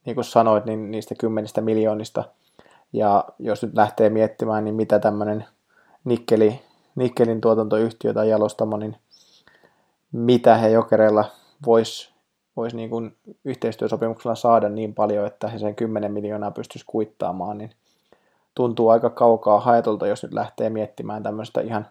niin 0.05 0.15
kuin 0.15 0.25
sanoit, 0.25 0.65
niin 0.65 0.91
niistä 0.91 1.15
kymmenistä 1.15 1.61
miljoonista. 1.61 2.23
Ja 2.93 3.23
jos 3.39 3.63
nyt 3.63 3.75
lähtee 3.75 4.09
miettimään, 4.09 4.63
niin 4.63 4.75
mitä 4.75 4.99
tämmöinen 4.99 5.45
nikkeli, 6.03 6.61
nikkelin 6.95 7.41
tuotantoyhtiö 7.41 8.13
tai 8.13 8.29
jalostamo, 8.29 8.77
niin 8.77 8.95
mitä 10.11 10.57
he 10.57 10.69
jokereilla 10.69 11.25
voisi 11.65 12.13
voisi 12.55 12.75
niin 12.75 12.89
kuin 12.89 13.15
yhteistyösopimuksella 13.45 14.35
saada 14.35 14.69
niin 14.69 14.93
paljon, 14.93 15.27
että 15.27 15.47
he 15.47 15.59
sen 15.59 15.75
10 15.75 16.11
miljoonaa 16.11 16.51
pystyisi 16.51 16.85
kuittaamaan, 16.85 17.57
niin 17.57 17.71
tuntuu 18.55 18.89
aika 18.89 19.09
kaukaa 19.09 19.59
haetulta, 19.59 20.07
jos 20.07 20.23
nyt 20.23 20.33
lähtee 20.33 20.69
miettimään 20.69 21.23
tämmöistä 21.23 21.61
ihan 21.61 21.87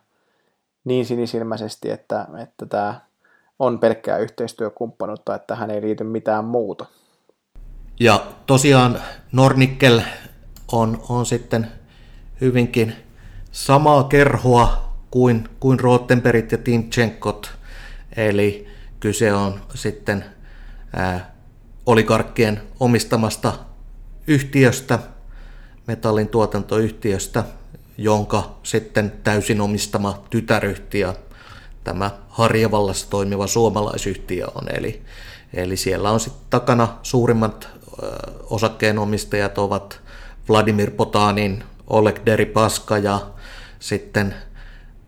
niin 0.85 1.07
sinisilmäisesti, 1.07 1.91
että, 1.91 2.27
että 2.43 2.67
tämä 2.67 3.01
on 3.59 3.79
pelkkää 3.79 4.19
yhteistyökumppanuutta, 4.19 5.35
että 5.35 5.47
tähän 5.47 5.71
ei 5.71 5.83
liity 5.83 6.05
mitään 6.05 6.45
muuta. 6.45 6.87
Ja 8.01 8.21
tosiaan 8.47 8.99
Nornickel 9.33 10.01
on, 10.73 11.03
on 11.09 11.27
sitten 11.27 11.67
hyvinkin 12.41 12.93
samaa 13.53 14.05
kerhoa 14.05 14.95
kuin, 15.11 15.49
kuin 15.61 15.81
Rottenbergit 15.81 16.53
ja 16.53 16.59
Timchenkot, 16.59 17.51
eli 18.17 18.69
kyse 19.01 19.33
on 19.33 19.61
sitten 19.75 20.25
oligarkkien 21.87 22.63
omistamasta 22.81 23.53
yhtiöstä, 24.27 24.99
metallin 25.87 26.29
tuotantoyhtiöstä, 26.29 27.45
jonka 27.99 28.59
sitten 28.63 29.13
täysin 29.25 29.61
omistama 29.61 30.25
tytäryhtiö, 30.31 31.15
tämä 31.85 32.11
Harjavallassa 32.29 33.11
toimiva 33.11 33.47
suomalaisyhtiö 33.47 34.47
on. 34.55 34.77
Eli, 34.77 35.03
eli 35.55 35.77
siellä 35.77 36.11
on 36.11 36.21
sitten 36.21 36.43
takana 36.51 36.99
suurimmat 37.03 37.69
osakkeenomistajat 38.51 39.59
ovat 39.59 40.02
Vladimir 40.49 40.91
Potanin, 40.91 41.65
Oleg 41.87 42.17
Deripaska 42.27 42.99
ja 42.99 43.21
sitten 43.79 44.35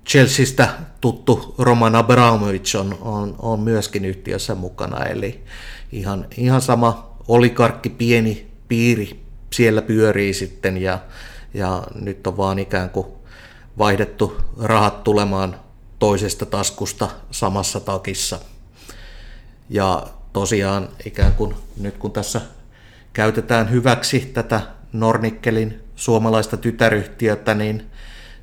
Chelseastä 0.09 0.69
tuttu 1.01 1.55
Roman 1.59 1.95
Abramovich 1.95 2.77
on, 2.77 2.99
on, 3.01 3.35
on 3.39 3.61
myöskin 3.61 4.05
yhtiössä 4.05 4.55
mukana, 4.55 5.05
eli 5.05 5.45
ihan, 5.93 6.27
ihan 6.37 6.63
sama 6.63 7.17
olikarkki, 7.29 7.91
pieni 7.91 8.51
piiri 8.69 9.25
siellä 9.53 9.83
pyörii 9.83 10.35
sitten 10.35 10.77
ja, 10.77 10.99
ja 11.55 11.83
nyt 11.95 12.27
on 12.27 12.37
vaan 12.37 12.59
ikään 12.59 12.91
kuin 12.91 13.07
vaihdettu 13.79 14.37
rahat 14.61 15.05
tulemaan 15.05 15.61
toisesta 15.99 16.47
taskusta 16.47 17.09
samassa 17.31 17.81
takissa. 17.81 18.39
Ja 19.71 20.07
tosiaan 20.33 20.89
ikään 21.07 21.33
kuin 21.33 21.55
nyt 21.81 21.97
kun 21.99 22.13
tässä 22.13 22.41
käytetään 23.13 23.71
hyväksi 23.71 24.21
tätä 24.21 24.61
Nornikkelin 24.95 25.81
suomalaista 25.95 26.57
tytäryhtiötä, 26.57 27.55
niin 27.55 27.91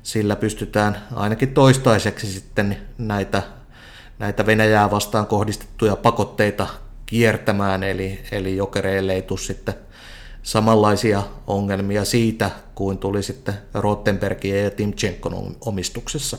sillä 0.02 0.36
pystytään 0.36 1.02
ainakin 1.14 1.54
toistaiseksi 1.54 2.26
sitten 2.26 2.76
näitä, 2.98 3.42
näitä 4.18 4.46
Venäjää 4.46 4.90
vastaan 4.90 5.26
kohdistettuja 5.26 5.96
pakotteita 5.96 6.66
kiertämään, 7.06 7.82
eli, 7.82 8.18
eli 8.32 8.56
jokereille 8.56 9.12
ei 9.12 9.22
tule 9.22 9.38
sitten 9.38 9.74
samanlaisia 10.42 11.22
ongelmia 11.46 12.04
siitä, 12.04 12.50
kuin 12.74 12.98
tuli 12.98 13.22
sitten 13.22 13.54
Rottenbergin 13.74 14.64
ja 14.64 14.70
Timchenkon 14.70 15.56
omistuksessa. 15.66 16.36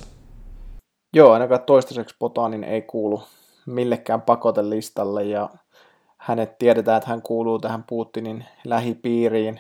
Joo, 1.15 1.31
ainakaan 1.31 1.61
toistaiseksi 1.61 2.15
Potanin 2.19 2.63
ei 2.63 2.81
kuulu 2.81 3.23
millekään 3.65 4.21
pakotelistalle 4.21 5.23
ja 5.23 5.49
hänet 6.17 6.57
tiedetään, 6.57 6.97
että 6.97 7.09
hän 7.09 7.21
kuuluu 7.21 7.59
tähän 7.59 7.83
Putinin 7.83 8.45
lähipiiriin. 8.65 9.59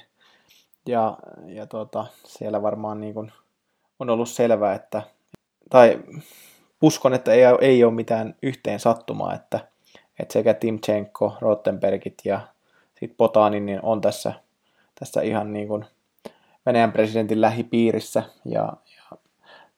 Ja, 0.85 1.17
ja 1.45 1.67
tota, 1.67 2.05
siellä 2.25 2.61
varmaan 2.61 3.01
niin 3.01 3.13
kuin 3.13 3.31
on 3.99 4.09
ollut 4.09 4.29
selvää, 4.29 4.75
että, 4.75 5.01
tai 5.69 5.99
uskon, 6.81 7.13
että 7.13 7.33
ei, 7.33 7.41
ei 7.61 7.83
ole 7.83 7.93
mitään 7.93 8.35
yhteen 8.41 8.79
sattumaa, 8.79 9.33
että, 9.33 9.59
että 10.19 10.33
sekä 10.33 10.53
Timchenko, 10.53 11.37
Rottenbergit 11.41 12.21
ja 12.25 12.39
sitten 12.99 13.17
Potanin 13.17 13.65
niin 13.65 13.79
on 13.83 14.01
tässä, 14.01 14.33
tässä 14.99 15.21
ihan 15.21 15.53
niin 15.53 15.67
kuin 15.67 15.85
Venäjän 16.65 16.91
presidentin 16.91 17.41
lähipiirissä. 17.41 18.23
Ja, 18.45 18.73
ja 18.95 19.17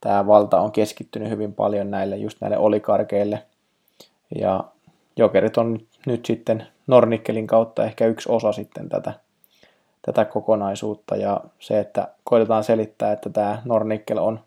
tämä 0.01 0.27
valta 0.27 0.61
on 0.61 0.71
keskittynyt 0.71 1.29
hyvin 1.29 1.53
paljon 1.53 1.91
näille, 1.91 2.17
just 2.17 2.41
näille 2.41 2.57
olikarkeille 2.57 3.43
ja 4.35 4.63
jokerit 5.17 5.57
on 5.57 5.73
nyt, 5.73 5.87
nyt 6.05 6.25
sitten 6.25 6.67
Nornikkelin 6.87 7.47
kautta 7.47 7.83
ehkä 7.83 8.05
yksi 8.05 8.31
osa 8.31 8.51
sitten 8.51 8.89
tätä, 8.89 9.13
tätä 10.05 10.25
kokonaisuutta 10.25 11.15
ja 11.15 11.41
se, 11.59 11.79
että 11.79 12.07
koitetaan 12.23 12.63
selittää, 12.63 13.11
että 13.11 13.29
tämä 13.29 13.61
Nornikkel 13.65 14.17
on 14.17 14.39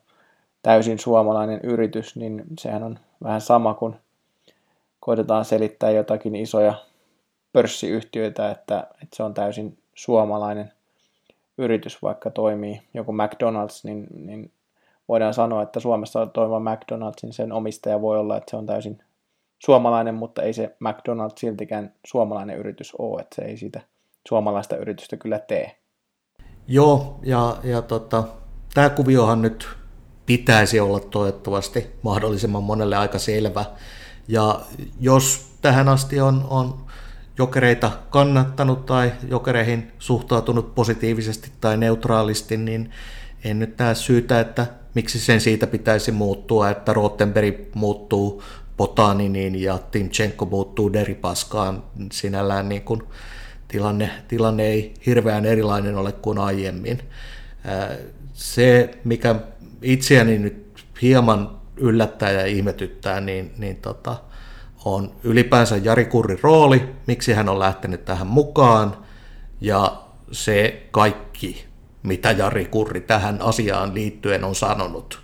täysin 0.63 0.99
suomalainen 0.99 1.61
yritys, 1.63 2.17
niin 2.17 2.45
sehän 2.59 2.83
on 2.83 2.99
vähän 3.25 3.41
sama 3.41 3.75
kuin 3.75 3.97
koitetaan 5.01 5.45
selittää 5.45 5.91
jotakin 5.91 6.37
isoja 6.37 6.75
pörssiyhtiöitä, 7.53 8.51
että, 8.51 8.87
että 9.03 9.17
se 9.17 9.23
on 9.23 9.35
täysin 9.35 9.79
suomalainen 9.95 10.73
yritys, 11.59 12.03
vaikka 12.03 12.31
toimii 12.31 12.83
joku 12.95 13.13
McDonald's, 13.13 13.81
niin, 13.85 14.07
niin 14.15 14.53
voidaan 15.09 15.35
sanoa, 15.35 15.63
että 15.63 15.81
Suomessa 15.81 16.27
toimiva 16.27 16.59
McDonald's, 16.59 17.19
niin 17.23 17.33
sen 17.33 17.53
omistaja 17.53 18.01
voi 18.01 18.19
olla, 18.19 18.37
että 18.37 18.51
se 18.51 18.57
on 18.57 18.67
täysin 18.67 19.03
suomalainen, 19.59 20.15
mutta 20.15 20.43
ei 20.43 20.53
se 20.53 20.77
McDonald's 20.85 21.39
siltikään 21.39 21.93
suomalainen 22.07 22.57
yritys 22.57 22.95
ole, 22.95 23.21
että 23.21 23.37
se 23.37 23.43
ei 23.43 23.57
siitä 23.57 23.81
suomalaista 24.29 24.77
yritystä 24.77 25.17
kyllä 25.17 25.39
tee. 25.39 25.77
Joo, 26.67 27.21
ja, 27.23 27.57
ja 27.65 27.83
tota, 27.83 28.25
tämä 28.75 28.91
kuviohan 28.91 29.43
nyt 29.43 29.69
pitäisi 30.27 30.81
olla 30.81 31.01
toivottavasti 31.01 31.87
mahdollisimman 32.03 32.63
monelle 32.63 32.97
aika 32.97 33.19
selvä. 33.19 33.65
Ja 34.29 34.61
jos 35.01 35.53
tähän 35.63 35.89
asti 35.89 36.21
on, 36.21 36.47
on 36.51 36.87
jokereita 37.39 37.91
kannattanut 38.11 38.87
tai 38.87 39.13
jokereihin 39.29 39.93
suhtautunut 39.99 40.75
positiivisesti 40.75 41.51
tai 41.61 41.77
neutraalisti, 41.77 42.57
niin 42.57 42.91
en 43.45 43.59
nyt 43.59 43.79
näe 43.79 43.95
syytä, 43.95 44.41
että 44.41 44.67
miksi 44.95 45.21
sen 45.21 45.41
siitä 45.41 45.67
pitäisi 45.67 46.13
muuttua, 46.13 46.71
että 46.71 46.93
Rottenberg 46.93 47.55
muuttuu 47.75 48.43
Potaniniin 48.77 49.63
ja 49.63 49.79
Timchenko 49.79 50.45
muuttuu 50.45 50.93
Deripaskaan. 50.93 51.83
Sinällään 52.13 52.69
niin 52.69 52.83
kuin 52.83 53.03
tilanne, 53.69 54.11
tilanne 54.29 54.67
ei 54.67 54.95
hirveän 55.07 55.47
erilainen 55.47 55.97
ole 55.97 56.13
kuin 56.13 56.39
aiemmin. 56.39 56.99
Se, 58.33 58.91
mikä 59.05 59.35
itseäni 59.83 60.39
nyt 60.39 60.85
hieman 61.03 61.59
yllättää 61.77 62.31
ja 62.31 62.47
ihmetyttää, 62.47 63.21
niin, 63.21 63.53
niin 63.59 63.77
tota, 63.77 64.17
on 64.85 65.13
ylipäänsä 65.25 65.77
Jari 65.77 66.05
Kurrin 66.05 66.39
rooli, 66.43 66.89
miksi 67.07 67.33
hän 67.33 67.49
on 67.49 67.59
lähtenyt 67.59 68.05
tähän 68.05 68.27
mukaan, 68.27 68.97
ja 69.61 70.03
se 70.33 70.87
kaikki, 70.91 71.65
mitä 72.03 72.31
Jari 72.31 72.65
Kurri 72.65 73.01
tähän 73.01 73.43
asiaan 73.43 73.95
liittyen 73.95 74.45
on 74.45 74.55
sanonut. 74.55 75.21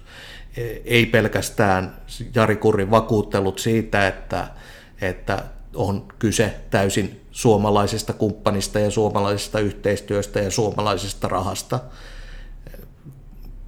Ei 0.85 1.07
pelkästään 1.07 1.97
Jari 2.35 2.57
Kurrin 2.57 2.91
vakuuttelut 2.91 3.59
siitä, 3.59 4.07
että, 4.07 4.49
että 5.01 5.45
on 5.75 6.07
kyse 6.19 6.55
täysin 6.71 7.24
suomalaisesta 7.35 8.13
kumppanista 8.13 8.79
ja 8.79 8.91
suomalaisesta 8.91 9.61
yhteistyöstä 9.61 10.41
ja 10.41 10.51
suomalaisesta 10.51 11.29
rahasta, 11.29 11.81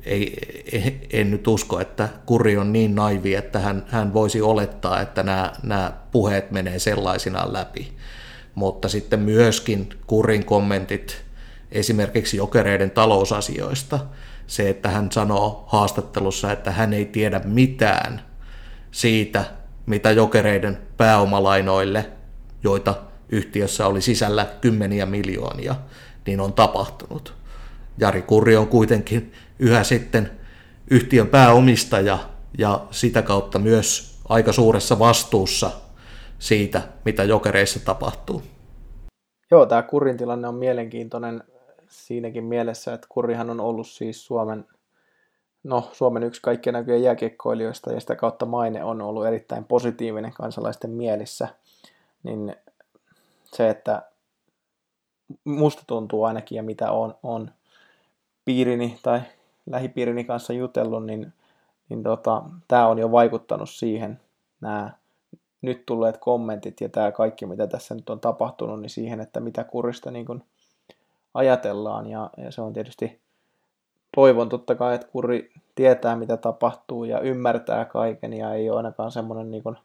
ei, 0.02 0.36
en 1.12 1.30
nyt 1.30 1.48
usko, 1.48 1.80
että 1.80 2.08
Kuri 2.26 2.56
on 2.56 2.72
niin 2.72 2.94
naivi, 2.94 3.34
että 3.34 3.58
hän, 3.58 3.86
hän 3.88 4.14
voisi 4.14 4.40
olettaa, 4.40 5.00
että 5.00 5.22
nämä, 5.22 5.52
nämä 5.62 5.92
puheet 6.12 6.50
menee 6.50 6.78
sellaisinaan 6.78 7.52
läpi. 7.52 7.92
Mutta 8.54 8.88
sitten 8.88 9.20
myöskin 9.20 9.88
Kurin 10.06 10.44
kommentit 10.44 11.24
esimerkiksi 11.72 12.36
jokereiden 12.36 12.90
talousasioista, 12.90 13.98
se, 14.46 14.68
että 14.68 14.88
hän 14.88 15.12
sanoo 15.12 15.64
haastattelussa, 15.66 16.52
että 16.52 16.70
hän 16.70 16.92
ei 16.92 17.04
tiedä 17.04 17.40
mitään 17.44 18.22
siitä, 18.90 19.44
mitä 19.86 20.10
jokereiden 20.10 20.78
pääomalainoille, 20.96 22.10
joita 22.64 22.94
yhtiössä 23.28 23.86
oli 23.86 24.00
sisällä 24.00 24.46
kymmeniä 24.60 25.06
miljoonia, 25.06 25.74
niin 26.26 26.40
on 26.40 26.52
tapahtunut. 26.52 27.34
Jari 27.98 28.22
Kurri 28.22 28.56
on 28.56 28.66
kuitenkin 28.66 29.32
yhä 29.58 29.84
sitten 29.84 30.30
yhtiön 30.90 31.26
pääomistaja 31.26 32.18
ja 32.58 32.86
sitä 32.90 33.22
kautta 33.22 33.58
myös 33.58 34.18
aika 34.28 34.52
suuressa 34.52 34.98
vastuussa 34.98 35.70
siitä, 36.38 36.82
mitä 37.04 37.24
jokereissa 37.24 37.80
tapahtuu. 37.84 38.42
Joo, 39.50 39.66
tämä 39.66 39.82
Kurin 39.82 40.16
tilanne 40.16 40.48
on 40.48 40.54
mielenkiintoinen 40.54 41.42
siinäkin 41.88 42.44
mielessä, 42.44 42.94
että 42.94 43.06
Kurihan 43.10 43.50
on 43.50 43.60
ollut 43.60 43.86
siis 43.86 44.26
Suomen, 44.26 44.64
no, 45.64 45.88
Suomen 45.92 46.22
yksi 46.22 46.42
kaikkien 46.42 46.74
näköjen 46.74 47.02
jääkiekkoilijoista 47.02 47.92
ja 47.92 48.00
sitä 48.00 48.16
kautta 48.16 48.46
maine 48.46 48.84
on 48.84 49.02
ollut 49.02 49.26
erittäin 49.26 49.64
positiivinen 49.64 50.32
kansalaisten 50.32 50.90
mielissä, 50.90 51.48
niin 52.22 52.56
se, 53.52 53.70
että 53.70 54.02
musta 55.44 55.82
tuntuu 55.86 56.24
ainakin 56.24 56.56
ja 56.56 56.62
mitä 56.62 56.92
on, 56.92 57.14
on 57.22 57.50
piirini 58.44 58.98
tai 59.02 59.20
lähipiirini 59.66 60.24
kanssa 60.24 60.52
jutellut, 60.52 61.06
niin, 61.06 61.32
niin 61.88 62.02
tota, 62.02 62.42
tämä 62.68 62.86
on 62.86 62.98
jo 62.98 63.12
vaikuttanut 63.12 63.70
siihen, 63.70 64.20
nämä 64.60 64.90
nyt 65.62 65.86
tulleet 65.86 66.16
kommentit 66.16 66.80
ja 66.80 66.88
tämä 66.88 67.12
kaikki, 67.12 67.46
mitä 67.46 67.66
tässä 67.66 67.94
nyt 67.94 68.10
on 68.10 68.20
tapahtunut, 68.20 68.80
niin 68.80 68.90
siihen, 68.90 69.20
että 69.20 69.40
mitä 69.40 69.64
kurista 69.64 70.10
niin 70.10 70.26
kuin 70.26 70.44
ajatellaan. 71.34 72.06
Ja, 72.06 72.30
ja 72.36 72.50
se 72.50 72.60
on 72.60 72.72
tietysti, 72.72 73.20
toivon 74.14 74.48
totta 74.48 74.74
kai, 74.74 74.94
että 74.94 75.06
kuri 75.06 75.52
tietää, 75.74 76.16
mitä 76.16 76.36
tapahtuu 76.36 77.04
ja 77.04 77.20
ymmärtää 77.20 77.84
kaiken 77.84 78.32
ja 78.32 78.54
ei 78.54 78.70
ole 78.70 78.76
ainakaan 78.76 79.12
semmoinen 79.12 79.50
niin, 79.50 79.62
kuin, 79.62 79.76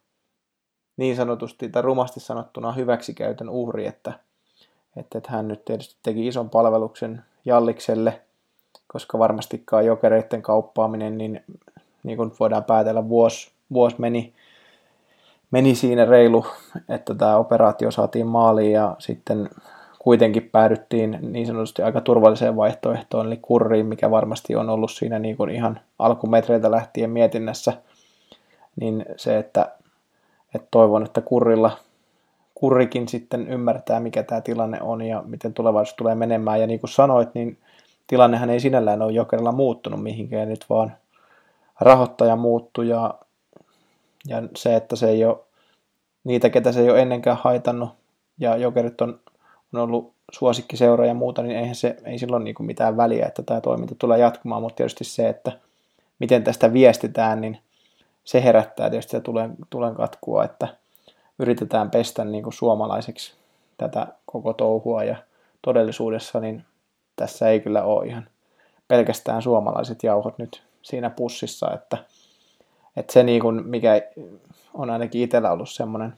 niin 0.98 1.16
sanotusti 1.16 1.70
tai 1.70 1.82
rumasti 1.82 2.20
sanottuna 2.20 2.72
hyväksikäytön 2.72 3.50
uhri, 3.50 3.88
että, 3.88 4.14
että, 4.98 5.18
että 5.18 5.32
hän 5.32 5.48
nyt 5.48 5.66
tietysti 5.66 5.96
teki 6.04 6.28
ison 6.28 6.50
palveluksen 6.50 7.22
Jallikselle– 7.46 8.22
koska 8.92 9.20
varmastikaan 9.20 9.86
jokereiden 9.86 10.42
kauppaaminen, 10.42 11.18
niin, 11.18 11.44
niin 12.04 12.18
kuin 12.18 12.32
voidaan 12.40 12.64
päätellä, 12.64 13.10
vuosi, 13.10 13.52
vuosi 13.74 13.96
meni, 14.00 14.34
meni 15.52 15.76
siinä 15.76 16.06
reilu, 16.06 16.46
että 16.90 17.16
tämä 17.16 17.38
operaatio 17.38 17.92
saatiin 17.92 18.28
maaliin 18.28 18.72
ja 18.72 18.96
sitten 19.00 19.50
kuitenkin 20.00 20.50
päädyttiin 20.52 21.18
niin 21.22 21.48
sanotusti 21.48 21.82
aika 21.82 22.02
turvalliseen 22.02 22.56
vaihtoehtoon, 22.56 23.28
eli 23.28 23.40
kurriin, 23.42 23.86
mikä 23.86 24.12
varmasti 24.12 24.56
on 24.56 24.70
ollut 24.70 24.92
siinä 24.92 25.20
niin 25.20 25.38
kuin 25.38 25.50
ihan 25.50 25.80
alkumetreiltä 26.00 26.72
lähtien 26.72 27.10
mietinnässä, 27.10 27.74
niin 28.76 29.06
se, 29.18 29.38
että, 29.38 29.72
että 30.56 30.68
toivon, 30.72 31.06
että 31.06 31.22
kurrilla, 31.22 31.78
kurrikin 32.56 33.08
sitten 33.08 33.48
ymmärtää, 33.48 34.00
mikä 34.00 34.24
tämä 34.24 34.42
tilanne 34.42 34.82
on 34.82 35.02
ja 35.02 35.24
miten 35.26 35.54
tulevaisuus 35.54 35.96
tulee 35.96 36.16
menemään, 36.16 36.62
ja 36.62 36.68
niin 36.68 36.80
kuin 36.80 36.90
sanoit, 36.90 37.30
niin 37.34 37.58
tilannehan 38.08 38.50
ei 38.50 38.60
sinällään 38.60 39.02
ole 39.02 39.12
jokerilla 39.12 39.52
muuttunut 39.52 40.04
mihinkään, 40.04 40.50
nyt 40.50 40.66
vaan 40.70 40.92
rahoittaja 41.80 42.36
muuttui 42.36 42.90
ja, 42.90 43.14
ja 44.28 44.44
se, 44.56 44.76
että 44.76 44.96
se 44.96 45.10
ei 45.10 45.26
ole 45.26 45.38
niitä, 46.24 46.50
ketä 46.50 46.72
se 46.72 46.82
ei 46.82 46.90
ole 46.90 47.02
ennenkään 47.02 47.38
haitannut 47.42 47.90
ja 48.38 48.58
jokerit 48.58 49.02
on, 49.02 49.20
on 49.74 49.80
ollut 49.82 50.14
suosikkiseura 50.32 51.06
ja 51.06 51.14
muuta, 51.14 51.44
niin 51.44 51.58
eihän 51.58 51.76
se, 51.76 51.98
ei 52.06 52.20
silloin 52.20 52.44
niin 52.44 52.56
mitään 52.60 52.98
väliä, 52.98 53.26
että 53.26 53.44
tämä 53.44 53.62
toiminta 53.62 53.96
tulee 53.96 54.20
jatkumaan, 54.20 54.62
mutta 54.62 54.76
tietysti 54.76 55.04
se, 55.04 55.30
että 55.30 55.52
miten 56.20 56.44
tästä 56.44 56.74
viestitään, 56.74 57.42
niin 57.42 57.58
se 58.24 58.44
herättää 58.44 58.90
tietysti 58.90 59.16
ja 59.16 59.22
tulen, 59.22 59.56
tulen 59.70 59.96
katkua, 59.96 60.44
että 60.44 60.68
yritetään 61.40 61.92
pestä 61.92 62.26
niin 62.26 62.44
kuin 62.44 62.54
suomalaiseksi 62.54 63.34
tätä 63.78 64.08
koko 64.26 64.54
touhua 64.54 65.04
ja 65.04 65.16
todellisuudessa 65.62 66.40
niin 66.40 66.66
tässä 67.16 67.50
ei 67.50 67.60
kyllä 67.60 67.84
ole 67.84 68.08
ihan 68.08 68.28
pelkästään 68.88 69.42
suomalaiset 69.42 70.04
jauhot 70.04 70.38
nyt 70.38 70.64
siinä 70.82 71.10
pussissa, 71.10 71.72
että, 71.74 71.98
että 72.98 73.14
se 73.14 73.24
niin 73.24 73.42
kuin, 73.42 73.68
mikä 73.68 74.02
on 74.74 74.90
ainakin 74.90 75.22
itsellä 75.22 75.52
ollut 75.52 75.70
semmoinen 75.70 76.14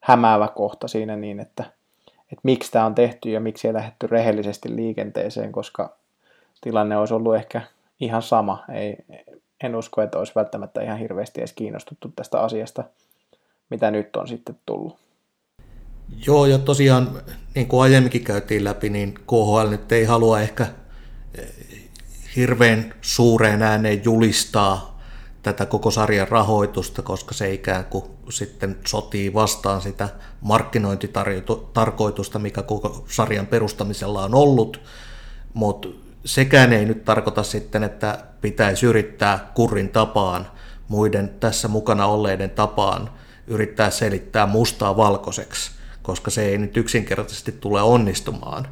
hämäävä 0.00 0.48
kohta 0.48 0.88
siinä 0.88 1.16
niin, 1.16 1.40
että, 1.40 1.64
että 2.06 2.40
miksi 2.42 2.72
tämä 2.72 2.86
on 2.86 2.94
tehty 2.94 3.30
ja 3.30 3.40
miksi 3.40 3.68
ei 3.68 3.74
lähdetty 3.74 4.06
rehellisesti 4.06 4.76
liikenteeseen, 4.76 5.52
koska 5.52 5.96
tilanne 6.60 6.96
olisi 6.96 7.14
ollut 7.14 7.34
ehkä 7.34 7.60
ihan 8.00 8.22
sama. 8.22 8.64
Ei, 8.72 8.96
en 9.62 9.76
usko, 9.76 10.02
että 10.02 10.18
olisi 10.18 10.32
välttämättä 10.34 10.82
ihan 10.82 10.98
hirveästi 10.98 11.40
edes 11.40 11.52
kiinnostuttu 11.52 12.12
tästä 12.16 12.40
asiasta, 12.40 12.84
mitä 13.70 13.90
nyt 13.90 14.16
on 14.16 14.28
sitten 14.28 14.58
tullut. 14.66 14.96
Joo, 16.26 16.46
ja 16.46 16.58
tosiaan 16.58 17.22
niin 17.54 17.66
kuin 17.66 17.82
aiemminkin 17.82 18.24
käytiin 18.24 18.64
läpi, 18.64 18.88
niin 18.90 19.14
KHL 19.14 19.68
nyt 19.70 19.92
ei 19.92 20.04
halua 20.04 20.40
ehkä 20.40 20.66
eh, 21.38 21.48
hirveän 22.36 22.94
suureen 23.00 23.62
ääneen 23.62 24.04
julistaa 24.04 25.00
tätä 25.42 25.66
koko 25.66 25.90
sarjan 25.90 26.28
rahoitusta, 26.28 27.02
koska 27.02 27.34
se 27.34 27.52
ikään 27.52 27.84
kuin 27.84 28.04
sitten 28.30 28.76
sotii 28.86 29.34
vastaan 29.34 29.80
sitä 29.80 30.08
markkinointitarkoitusta, 30.40 32.38
mikä 32.38 32.62
koko 32.62 33.04
sarjan 33.08 33.46
perustamisella 33.46 34.24
on 34.24 34.34
ollut, 34.34 34.80
mutta 35.54 35.88
sekään 36.26 36.72
ei 36.72 36.84
nyt 36.84 37.04
tarkoita 37.04 37.42
sitten, 37.42 37.84
että 37.84 38.18
pitäisi 38.40 38.86
yrittää 38.86 39.50
kurrin 39.54 39.88
tapaan, 39.88 40.46
muiden 40.88 41.28
tässä 41.28 41.68
mukana 41.68 42.06
olleiden 42.06 42.50
tapaan, 42.50 43.10
yrittää 43.46 43.90
selittää 43.90 44.46
mustaa 44.46 44.96
valkoiseksi, 44.96 45.70
koska 46.02 46.30
se 46.30 46.44
ei 46.44 46.58
nyt 46.58 46.76
yksinkertaisesti 46.76 47.52
tule 47.52 47.82
onnistumaan, 47.82 48.68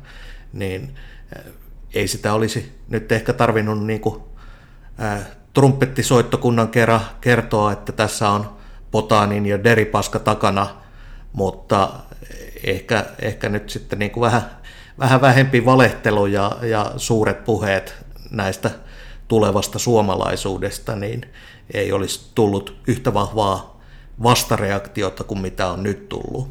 niin 0.53 0.95
eh, 1.37 1.45
ei 1.95 2.09
sitä 2.09 2.35
olisi 2.35 2.79
nyt 2.88 3.12
ehkä 3.12 3.33
tarvinnut 3.33 3.87
niin 3.87 4.01
kuin, 4.01 4.23
ää, 4.99 5.17
eh, 5.17 5.25
trumpettisoittokunnan 5.53 6.69
kerran 6.69 7.01
kertoa, 7.21 7.73
että 7.73 7.93
tässä 7.93 8.29
on 8.29 8.57
Potanin 8.90 9.47
ja 9.47 9.64
Deripaska 9.64 10.19
takana, 10.19 10.67
mutta 11.33 11.93
ehkä, 12.64 13.05
ehkä 13.23 13.49
nyt 13.49 13.71
sitten 13.71 13.99
niin 13.99 14.11
kuin 14.11 14.23
vähän, 14.23 14.51
vähän 14.98 15.20
vähempi 15.20 15.64
valehtelu 15.64 16.26
ja, 16.26 16.57
ja 16.62 16.92
suuret 16.96 17.44
puheet 17.44 17.94
näistä 18.30 18.70
tulevasta 19.28 19.78
suomalaisuudesta, 19.78 20.96
niin 20.96 21.22
ei 21.74 21.92
olisi 21.92 22.30
tullut 22.35 22.76
yhtä 22.87 23.14
vahvaa 23.14 23.80
vastareaktiota 24.22 25.24
kuin 25.24 25.40
mitä 25.40 25.68
on 25.68 25.83
nyt 25.83 26.09
tullut. 26.09 26.48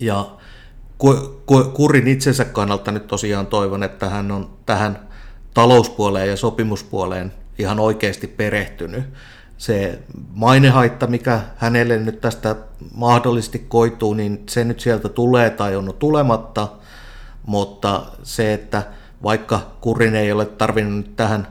Ja 0.00 0.26
Kurin 1.74 2.08
itsensä 2.08 2.44
kannalta 2.44 2.92
nyt 2.92 3.06
tosiaan 3.06 3.46
toivon, 3.46 3.82
että 3.82 4.08
hän 4.08 4.32
on 4.32 4.50
tähän 4.66 5.08
talouspuoleen 5.54 6.28
ja 6.28 6.36
sopimuspuoleen 6.36 7.32
ihan 7.58 7.80
oikeasti 7.80 8.26
perehtynyt. 8.26 9.04
Se 9.58 9.98
mainehaitta, 10.34 11.06
mikä 11.06 11.40
hänelle 11.56 11.98
nyt 11.98 12.20
tästä 12.20 12.56
mahdollisesti 12.94 13.58
koituu, 13.58 14.14
niin 14.14 14.42
se 14.48 14.64
nyt 14.64 14.80
sieltä 14.80 15.08
tulee 15.08 15.50
tai 15.50 15.76
on 15.76 15.94
tulematta, 15.98 16.68
mutta 17.46 18.02
se, 18.22 18.54
että 18.54 18.82
vaikka 19.22 19.60
Kurin 19.80 20.14
ei 20.14 20.32
ole 20.32 20.46
tarvinnut 20.46 21.16
tähän 21.16 21.48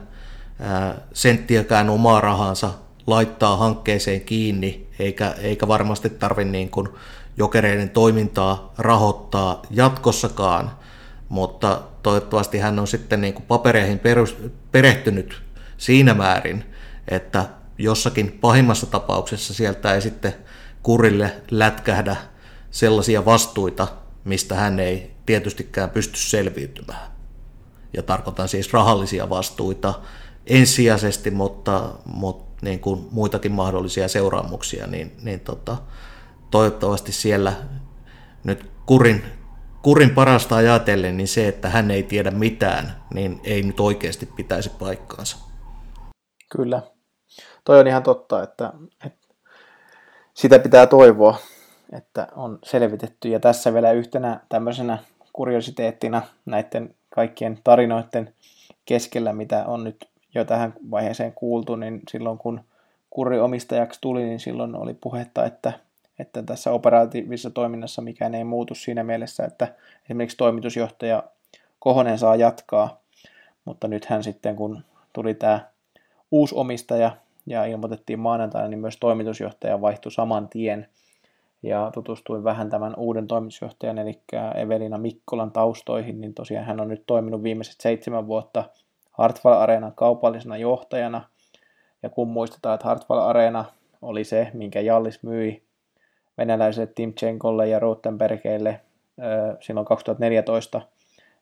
senttiäkään 1.12 1.90
omaa 1.90 2.20
rahansa 2.20 2.70
laittaa 3.06 3.56
hankkeeseen 3.56 4.20
kiinni, 4.20 4.86
eikä, 4.98 5.34
eikä 5.38 5.68
varmasti 5.68 6.10
tarvitse 6.10 6.52
niin 6.52 6.70
kuin 6.70 6.88
jokereiden 7.36 7.90
toimintaa 7.90 8.72
rahoittaa 8.78 9.62
jatkossakaan, 9.70 10.70
mutta 11.28 11.80
toivottavasti 12.02 12.58
hän 12.58 12.78
on 12.78 12.86
sitten 12.86 13.20
niin 13.20 13.34
kuin 13.34 13.46
papereihin 13.46 14.00
perehtynyt 14.72 15.42
siinä 15.76 16.14
määrin, 16.14 16.64
että 17.08 17.44
jossakin 17.78 18.38
pahimmassa 18.40 18.86
tapauksessa 18.86 19.54
sieltä 19.54 19.94
ei 19.94 20.00
sitten 20.00 20.34
kurille 20.82 21.32
lätkähdä 21.50 22.16
sellaisia 22.70 23.24
vastuita, 23.24 23.88
mistä 24.24 24.54
hän 24.54 24.80
ei 24.80 25.10
tietystikään 25.26 25.90
pysty 25.90 26.18
selviytymään. 26.18 27.12
Ja 27.92 28.02
tarkoitan 28.02 28.48
siis 28.48 28.72
rahallisia 28.72 29.30
vastuita 29.30 29.94
ensisijaisesti, 30.46 31.30
mutta, 31.30 31.90
mutta 32.04 32.54
niin 32.62 32.80
kuin 32.80 33.08
muitakin 33.10 33.52
mahdollisia 33.52 34.08
seuraamuksia, 34.08 34.86
niin, 34.86 35.16
niin 35.22 35.40
tota, 35.40 35.76
toivottavasti 36.50 37.12
siellä 37.12 37.52
nyt 38.44 38.70
kurin, 38.86 39.24
kurin 39.82 40.10
parasta 40.10 40.56
ajatellen, 40.56 41.16
niin 41.16 41.28
se, 41.28 41.48
että 41.48 41.68
hän 41.68 41.90
ei 41.90 42.02
tiedä 42.02 42.30
mitään, 42.30 43.02
niin 43.14 43.40
ei 43.44 43.62
nyt 43.62 43.80
oikeasti 43.80 44.26
pitäisi 44.26 44.70
paikkaansa. 44.70 45.36
Kyllä. 46.50 46.82
Toi 47.64 47.80
on 47.80 47.86
ihan 47.86 48.02
totta, 48.02 48.42
että, 48.42 48.72
että 49.04 49.28
sitä 50.34 50.58
pitää 50.58 50.86
toivoa, 50.86 51.38
että 51.96 52.28
on 52.36 52.58
selvitetty. 52.64 53.28
Ja 53.28 53.40
tässä 53.40 53.74
vielä 53.74 53.92
yhtenä 53.92 54.40
tämmöisenä 54.48 54.98
kuriositeettina 55.32 56.22
näiden 56.46 56.94
kaikkien 57.10 57.58
tarinoiden 57.64 58.34
keskellä, 58.84 59.32
mitä 59.32 59.64
on 59.66 59.84
nyt 59.84 60.08
jo 60.34 60.44
tähän 60.44 60.74
vaiheeseen 60.90 61.32
kuultu, 61.32 61.76
niin 61.76 62.02
silloin 62.10 62.38
kun 62.38 62.60
kurri 63.10 63.40
omistajaksi 63.40 64.00
tuli, 64.00 64.24
niin 64.24 64.40
silloin 64.40 64.76
oli 64.76 64.94
puhetta, 64.94 65.44
että, 65.44 65.72
että 66.18 66.42
tässä 66.42 66.70
operatiivisessa 66.70 67.50
toiminnassa 67.50 68.02
mikään 68.02 68.34
ei 68.34 68.44
muutu 68.44 68.74
siinä 68.74 69.04
mielessä, 69.04 69.44
että 69.44 69.74
esimerkiksi 70.04 70.36
toimitusjohtaja 70.36 71.22
Kohonen 71.78 72.18
saa 72.18 72.36
jatkaa, 72.36 73.00
mutta 73.64 73.88
nythän 73.88 74.22
sitten 74.22 74.56
kun 74.56 74.84
tuli 75.12 75.34
tämä 75.34 75.60
uusi 76.30 76.54
omistaja 76.54 77.16
ja 77.46 77.64
ilmoitettiin 77.64 78.18
maanantaina, 78.18 78.68
niin 78.68 78.78
myös 78.78 78.96
toimitusjohtaja 78.96 79.80
vaihtui 79.80 80.12
saman 80.12 80.48
tien. 80.48 80.88
Ja 81.64 81.90
tutustuin 81.94 82.44
vähän 82.44 82.70
tämän 82.70 82.94
uuden 82.96 83.26
toimitusjohtajan, 83.26 83.98
eli 83.98 84.20
Evelina 84.54 84.98
Mikkolan 84.98 85.52
taustoihin, 85.52 86.20
niin 86.20 86.34
tosiaan 86.34 86.66
hän 86.66 86.80
on 86.80 86.88
nyt 86.88 87.02
toiminut 87.06 87.42
viimeiset 87.42 87.80
seitsemän 87.80 88.26
vuotta 88.26 88.64
Hartwall 89.10 89.54
Areenan 89.54 89.92
kaupallisena 89.94 90.56
johtajana. 90.56 91.22
Ja 92.02 92.10
kun 92.10 92.28
muistetaan, 92.28 92.74
että 92.74 92.88
Hartwall 92.88 93.20
Areena 93.20 93.64
oli 94.02 94.24
se, 94.24 94.50
minkä 94.54 94.80
Jallis 94.80 95.22
myi 95.22 95.62
venäläiselle 96.38 96.92
Timchenkolle 96.94 97.68
ja 97.68 97.78
Rotenbergeille 97.78 98.80
silloin 99.60 99.86
2014, 99.86 100.80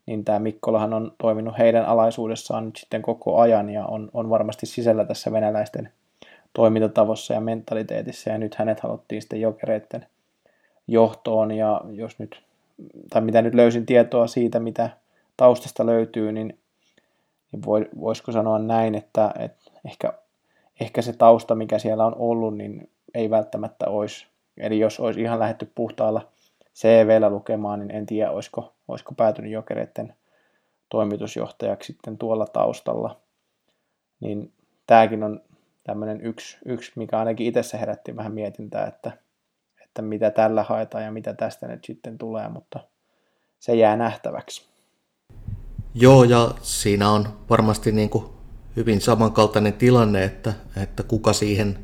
niin 0.06 0.24
tämä 0.24 0.38
Mikkolahan 0.38 0.94
on 0.94 1.12
toiminut 1.18 1.58
heidän 1.58 1.84
alaisuudessaan 1.84 2.66
nyt 2.66 2.76
sitten 2.76 3.02
koko 3.02 3.40
ajan 3.40 3.70
ja 3.70 3.86
on, 3.86 4.10
on 4.14 4.30
varmasti 4.30 4.66
sisällä 4.66 5.04
tässä 5.04 5.32
venäläisten 5.32 5.92
toimintatavossa 6.52 7.34
ja 7.34 7.40
mentaliteetissa 7.40 8.30
ja 8.30 8.38
nyt 8.38 8.54
hänet 8.54 8.80
haluttiin 8.80 9.22
sitten 9.22 9.40
jokereiden 9.40 10.06
johtoon 10.86 11.50
ja 11.50 11.80
jos 11.90 12.18
nyt, 12.18 12.42
tai 13.10 13.22
mitä 13.22 13.42
nyt 13.42 13.54
löysin 13.54 13.86
tietoa 13.86 14.26
siitä, 14.26 14.60
mitä 14.60 14.90
taustasta 15.36 15.86
löytyy, 15.86 16.32
niin, 16.32 16.58
niin 17.52 17.64
voi, 17.66 17.88
voisiko 18.00 18.32
sanoa 18.32 18.58
näin, 18.58 18.94
että, 18.94 19.34
että 19.38 19.70
ehkä, 19.84 20.12
ehkä 20.80 21.02
se 21.02 21.12
tausta, 21.12 21.54
mikä 21.54 21.78
siellä 21.78 22.06
on 22.06 22.16
ollut, 22.18 22.56
niin 22.56 22.90
ei 23.14 23.30
välttämättä 23.30 23.86
olisi, 23.88 24.26
eli 24.56 24.78
jos 24.78 25.00
olisi 25.00 25.20
ihan 25.20 25.38
lähetty 25.38 25.72
puhtaalla 25.74 26.28
CVllä 26.74 27.30
lukemaan, 27.30 27.78
niin 27.78 27.90
en 27.90 28.06
tiedä, 28.06 28.30
olisiko, 28.30 28.72
olisiko 28.88 29.14
päätynyt 29.14 29.52
jokereiden 29.52 30.14
toimitusjohtajaksi 30.88 31.92
sitten 31.92 32.18
tuolla 32.18 32.46
taustalla. 32.46 33.16
Niin 34.20 34.52
tämäkin 34.86 35.22
on 35.22 35.40
tämmöinen 35.84 36.20
yksi, 36.20 36.58
yksi, 36.64 36.92
mikä 36.96 37.18
ainakin 37.18 37.46
itsessä 37.46 37.78
herätti 37.78 38.16
vähän 38.16 38.32
mietintää, 38.32 38.86
että, 38.86 39.12
että 39.82 40.02
mitä 40.02 40.30
tällä 40.30 40.62
haetaan 40.62 41.04
ja 41.04 41.12
mitä 41.12 41.34
tästä 41.34 41.68
nyt 41.68 41.84
sitten 41.84 42.18
tulee, 42.18 42.48
mutta 42.48 42.80
se 43.58 43.74
jää 43.74 43.96
nähtäväksi. 43.96 44.68
Joo, 45.94 46.24
ja 46.24 46.54
siinä 46.62 47.10
on 47.10 47.28
varmasti 47.50 47.92
niin 47.92 48.10
kuin 48.10 48.24
hyvin 48.76 49.00
samankaltainen 49.00 49.72
tilanne, 49.72 50.24
että, 50.24 50.52
että 50.82 51.02
kuka 51.02 51.32
siihen 51.32 51.78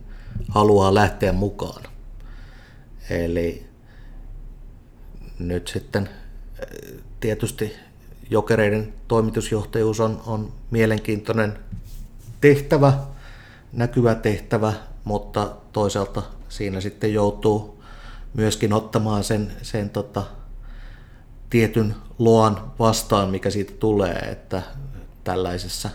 haluaa 0.49 0.95
lähteä 0.95 1.33
mukaan. 1.33 1.83
Eli 3.11 3.67
nyt 5.39 5.69
sitten 5.69 6.09
tietysti 7.21 7.77
jokereiden 8.31 8.93
toimitusjohtajuus 9.09 10.01
on, 10.01 10.23
on 10.27 10.53
mielenkiintoinen 10.71 11.59
tehtävä, 12.41 12.93
näkyvä 13.73 14.15
tehtävä, 14.15 14.73
mutta 15.05 15.57
toisaalta 15.73 16.23
siinä 16.49 16.81
sitten 16.81 17.15
joutuu 17.15 17.83
myöskin 18.35 18.73
ottamaan 18.73 19.25
sen, 19.25 19.53
sen 19.63 19.91
tota, 19.91 20.23
tietyn 21.51 21.95
loan 22.19 22.73
vastaan, 22.79 23.31
mikä 23.31 23.51
siitä 23.51 23.73
tulee, 23.79 24.19
että 24.19 24.63
tällaisessa 25.25 25.91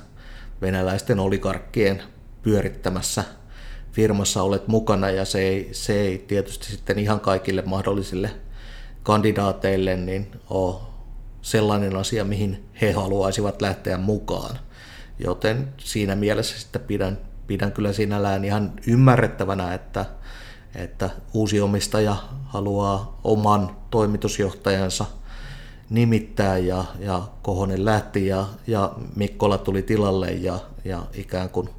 venäläisten 0.62 1.20
oligarkkien 1.20 2.04
pyörittämässä 2.42 3.24
firmassa 3.92 4.44
olet 4.44 4.68
mukana 4.68 5.10
ja 5.10 5.26
se 5.26 5.40
ei, 5.40 5.70
se 5.72 6.02
ei 6.02 6.18
tietysti 6.18 6.66
sitten 6.66 7.00
ihan 7.00 7.20
kaikille 7.20 7.64
mahdollisille 7.66 8.32
kandidaateille 9.04 9.96
niin 9.96 10.32
ole 10.50 10.76
sellainen 11.42 11.96
asia, 11.96 12.24
mihin 12.24 12.66
he 12.82 12.92
haluaisivat 12.92 13.62
lähteä 13.62 13.98
mukaan. 13.98 14.60
Joten 15.20 15.74
siinä 15.78 16.16
mielessä 16.16 16.60
sitten 16.60 16.82
pidän, 16.82 17.18
pidän 17.48 17.72
kyllä 17.72 17.94
sinällään 17.94 18.46
ihan 18.46 18.74
ymmärrettävänä, 18.88 19.74
että, 19.74 20.06
että 20.76 21.10
uusi 21.34 21.62
omistaja 21.62 22.16
haluaa 22.46 23.20
oman 23.24 23.76
toimitusjohtajansa 23.90 25.06
nimittää 25.90 26.58
ja, 26.58 26.86
ja 27.00 27.22
Kohonen 27.42 27.86
lähti 27.86 28.28
ja, 28.28 28.46
ja 28.68 28.94
Mikkola 29.16 29.58
tuli 29.58 29.82
tilalle 29.82 30.32
ja, 30.32 30.60
ja 30.86 31.04
ikään 31.14 31.50
kuin 31.50 31.70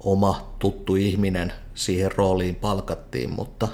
oma 0.00 0.54
tuttu 0.58 0.96
ihminen 0.96 1.52
siihen 1.74 2.12
rooliin 2.16 2.54
palkattiin, 2.54 3.30
mutta 3.30 3.68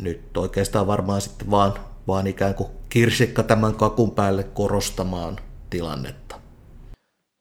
nyt 0.00 0.36
oikeastaan 0.36 0.86
varmaan 0.86 1.20
sitten 1.20 1.50
vaan, 1.50 1.74
vaan 2.08 2.26
ikään 2.26 2.54
kuin 2.54 2.68
kirsikka 2.88 3.42
tämän 3.42 3.74
kakun 3.74 4.10
päälle 4.10 4.44
korostamaan 4.44 5.36
tilannetta. 5.70 6.36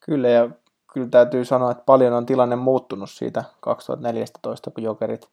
Kyllä, 0.06 0.30
ja 0.30 0.50
kyllä 0.94 1.08
täytyy 1.08 1.46
sanoa, 1.46 1.72
että 1.72 1.84
paljon 1.86 2.14
on 2.14 2.26
tilanne 2.26 2.56
muuttunut 2.56 3.10
siitä 3.10 3.44
2014, 3.60 4.72
kun 4.72 4.84
Jokerit 4.84 5.30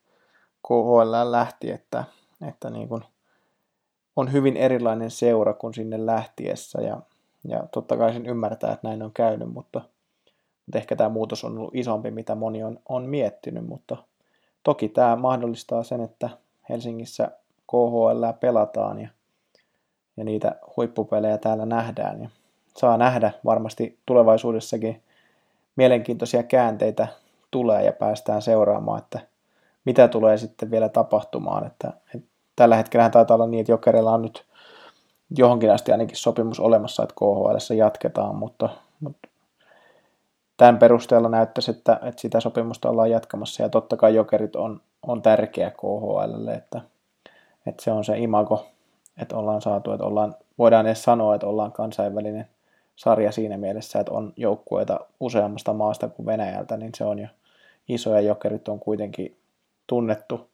KHL 0.69 1.31
lähti, 1.31 1.71
että, 1.71 2.05
että 2.49 2.71
niin 2.71 2.89
kuin 2.89 3.05
on 4.17 4.33
hyvin 4.33 4.57
erilainen 4.57 5.11
seura 5.11 5.55
kuin 5.55 5.75
sinne 5.75 6.07
lähtiessä, 6.07 6.81
ja, 6.81 7.01
ja 7.45 7.67
totta 7.73 7.97
kai 7.97 8.13
sen 8.13 8.27
ymmärtää, 8.27 8.73
että 8.73 8.89
näin 8.89 9.03
on 9.03 9.13
käynyt, 9.13 9.53
mutta, 9.53 9.81
mutta 10.67 10.79
ehkä 10.79 10.97
tämä 10.97 11.09
muutos 11.09 11.45
on 11.45 11.59
ollut 11.59 11.75
isompi, 11.75 12.11
mitä 12.11 12.35
moni 12.35 12.65
on, 12.65 12.79
on 12.89 13.03
miettinyt, 13.03 13.67
mutta 13.67 13.97
toki 14.63 14.89
tämä 14.89 15.17
mahdollistaa 15.17 15.83
sen, 15.83 16.01
että 16.01 16.31
Helsingissä 16.69 17.31
KHL 17.71 18.25
pelataan 18.41 19.01
ja, 19.01 19.09
ja 20.17 20.25
niitä 20.25 20.55
huippupelejä 20.77 21.39
täällä 21.39 21.67
nähdään. 21.67 22.23
Ja 22.23 22.29
saa 22.77 22.97
nähdä 22.97 23.33
varmasti 23.45 23.99
tulevaisuudessakin 24.07 25.03
mielenkiintoisia 25.79 26.43
käänteitä 26.43 27.09
tulee 27.51 27.85
ja 27.85 27.93
päästään 27.93 28.43
seuraamaan, 28.43 28.99
että 28.99 29.21
mitä 29.85 30.09
tulee 30.09 30.39
sitten 30.39 30.71
vielä 30.71 30.89
tapahtumaan. 30.89 31.67
Että, 31.67 31.93
että 32.15 32.29
tällä 32.57 32.77
hetkellä 32.77 33.11
taitaa 33.11 33.35
olla 33.35 33.47
niin, 33.47 33.61
että 33.61 33.73
Jokerilla 33.73 34.13
on 34.13 34.23
nyt 34.23 34.45
johonkin 35.39 35.73
asti 35.73 35.93
ainakin 35.93 36.17
sopimus 36.17 36.61
olemassa, 36.61 37.03
että 37.03 37.15
KHL 37.15 37.75
jatketaan, 37.77 38.37
mutta, 38.37 38.69
mutta 39.01 39.29
tämän 40.57 40.79
perusteella 40.79 41.29
näyttäisi, 41.29 41.71
että, 41.71 42.01
että 42.03 42.21
sitä 42.21 42.41
sopimusta 42.41 42.91
ollaan 42.91 43.11
jatkamassa 43.11 43.63
ja 43.63 43.69
totta 43.69 43.97
kai 43.97 44.15
Jokerit 44.15 44.57
on, 44.57 44.81
on 45.03 45.23
tärkeä 45.23 45.71
KHL, 45.71 46.49
että, 46.49 46.81
että 47.67 47.85
se 47.85 47.93
on 47.93 48.05
se 48.05 48.19
imago, 48.19 48.67
että 49.23 49.37
ollaan 49.37 49.63
saatu, 49.63 49.93
että 49.93 50.07
ollaan, 50.07 50.35
voidaan 50.59 50.87
edes 50.87 51.03
sanoa, 51.03 51.35
että 51.35 51.47
ollaan 51.47 51.73
kansainvälinen 51.73 52.49
sarja 52.99 53.33
siinä 53.33 53.57
mielessä, 53.57 54.01
että 54.01 54.13
on 54.13 54.33
joukkueita 54.37 55.01
useammasta 55.21 55.73
maasta 55.73 56.09
kuin 56.09 56.27
Venäjältä, 56.27 56.77
niin 56.77 56.93
se 56.97 57.05
on 57.05 57.19
jo 57.19 57.29
iso 57.89 58.15
ja 58.15 58.21
Jokerit 58.21 58.69
on 58.69 58.81
kuitenkin 58.81 59.37
tunnettu 59.87 60.51